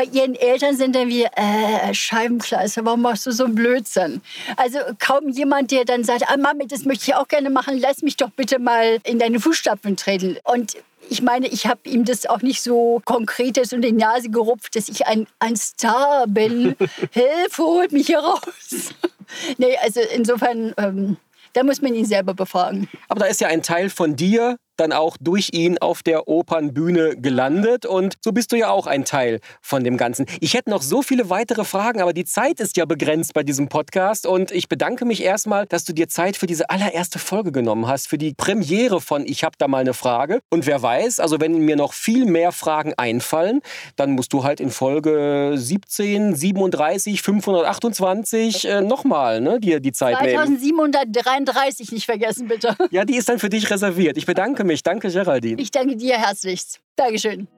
bei 0.00 0.06
ihren 0.06 0.34
Eltern 0.34 0.76
sind 0.76 0.96
dann 0.96 1.08
wie, 1.08 1.24
äh, 1.24 1.92
Scheibenkleister, 1.92 2.86
warum 2.86 3.02
machst 3.02 3.26
du 3.26 3.32
so 3.32 3.44
einen 3.44 3.54
Blödsinn? 3.54 4.22
Also 4.56 4.78
kaum 4.98 5.28
jemand, 5.28 5.72
der 5.72 5.84
dann 5.84 6.04
sagt, 6.04 6.24
ah, 6.26 6.38
Mami, 6.38 6.66
das 6.66 6.86
möchte 6.86 7.10
ich 7.10 7.14
auch 7.14 7.28
gerne 7.28 7.50
machen, 7.50 7.78
lass 7.78 8.00
mich 8.00 8.16
doch 8.16 8.30
bitte 8.30 8.58
mal 8.58 8.98
in 9.04 9.18
deine 9.18 9.38
Fußstapfen 9.40 9.98
treten. 9.98 10.38
Und 10.44 10.78
ich 11.10 11.20
meine, 11.20 11.48
ich 11.48 11.66
habe 11.66 11.80
ihm 11.84 12.06
das 12.06 12.24
auch 12.24 12.40
nicht 12.40 12.62
so 12.62 13.02
konkret 13.04 13.58
in 13.58 13.82
die 13.82 13.92
Nase 13.92 14.30
gerupft, 14.30 14.74
dass 14.74 14.88
ich 14.88 15.06
ein, 15.06 15.26
ein 15.38 15.56
Star 15.56 16.24
bin. 16.26 16.76
Hilfe, 17.10 17.62
holt 17.62 17.92
mich 17.92 18.06
hier 18.06 18.20
raus. 18.20 18.94
nee, 19.58 19.76
also 19.82 20.00
insofern, 20.14 20.72
ähm, 20.78 21.18
da 21.52 21.62
muss 21.62 21.82
man 21.82 21.94
ihn 21.94 22.06
selber 22.06 22.32
befragen. 22.32 22.88
Aber 23.08 23.20
da 23.20 23.26
ist 23.26 23.42
ja 23.42 23.48
ein 23.48 23.62
Teil 23.62 23.90
von 23.90 24.16
dir, 24.16 24.56
dann 24.80 24.92
auch 24.92 25.16
durch 25.20 25.50
ihn 25.52 25.78
auf 25.78 26.02
der 26.02 26.26
Opernbühne 26.26 27.16
gelandet. 27.16 27.84
Und 27.86 28.14
so 28.22 28.32
bist 28.32 28.52
du 28.52 28.56
ja 28.56 28.70
auch 28.70 28.86
ein 28.86 29.04
Teil 29.04 29.40
von 29.60 29.84
dem 29.84 29.96
Ganzen. 29.96 30.26
Ich 30.40 30.54
hätte 30.54 30.70
noch 30.70 30.82
so 30.82 31.02
viele 31.02 31.30
weitere 31.30 31.64
Fragen, 31.64 32.00
aber 32.00 32.12
die 32.12 32.24
Zeit 32.24 32.60
ist 32.60 32.76
ja 32.76 32.86
begrenzt 32.86 33.34
bei 33.34 33.42
diesem 33.42 33.68
Podcast. 33.68 34.26
Und 34.26 34.50
ich 34.50 34.68
bedanke 34.68 35.04
mich 35.04 35.22
erstmal, 35.22 35.66
dass 35.66 35.84
du 35.84 35.92
dir 35.92 36.08
Zeit 36.08 36.36
für 36.36 36.46
diese 36.46 36.70
allererste 36.70 37.18
Folge 37.18 37.52
genommen 37.52 37.86
hast, 37.86 38.08
für 38.08 38.18
die 38.18 38.32
Premiere 38.34 39.00
von 39.00 39.26
Ich 39.26 39.44
habe 39.44 39.56
da 39.58 39.68
mal 39.68 39.78
eine 39.78 39.94
Frage. 39.94 40.40
Und 40.50 40.66
wer 40.66 40.82
weiß, 40.82 41.20
also 41.20 41.40
wenn 41.40 41.58
mir 41.58 41.76
noch 41.76 41.92
viel 41.92 42.24
mehr 42.24 42.52
Fragen 42.52 42.94
einfallen, 42.96 43.60
dann 43.96 44.12
musst 44.12 44.32
du 44.32 44.44
halt 44.44 44.60
in 44.60 44.70
Folge 44.70 45.52
17, 45.56 46.34
37, 46.34 47.20
528 47.20 48.64
äh, 48.64 48.80
nochmal 48.80 49.40
ne, 49.40 49.60
dir 49.60 49.80
die 49.80 49.92
Zeit 49.92 50.16
2733 50.18 51.92
nicht 51.92 52.06
vergessen, 52.06 52.48
bitte. 52.48 52.76
Ja, 52.90 53.04
die 53.04 53.16
ist 53.16 53.28
dann 53.28 53.38
für 53.38 53.50
dich 53.50 53.70
reserviert. 53.70 54.16
Ich 54.16 54.26
bedanke 54.26 54.64
mich 54.64 54.69
mich. 54.70 54.82
Danke, 54.82 55.10
Geraldine. 55.10 55.60
Ich 55.60 55.70
danke 55.70 55.96
dir 55.96 56.16
herzlichst. 56.16 56.80
Dankeschön. 56.96 57.48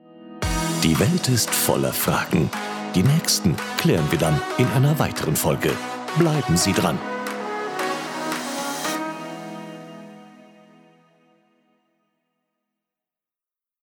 Die 0.83 0.99
Welt 0.99 1.29
ist 1.29 1.49
voller 1.49 1.93
Fragen. 1.93 2.49
Die 2.95 3.03
nächsten 3.03 3.55
klären 3.77 4.05
wir 4.11 4.19
dann 4.19 4.39
in 4.57 4.67
einer 4.67 4.99
weiteren 4.99 5.35
Folge. 5.35 5.71
Bleiben 6.17 6.57
Sie 6.57 6.73
dran. 6.73 6.99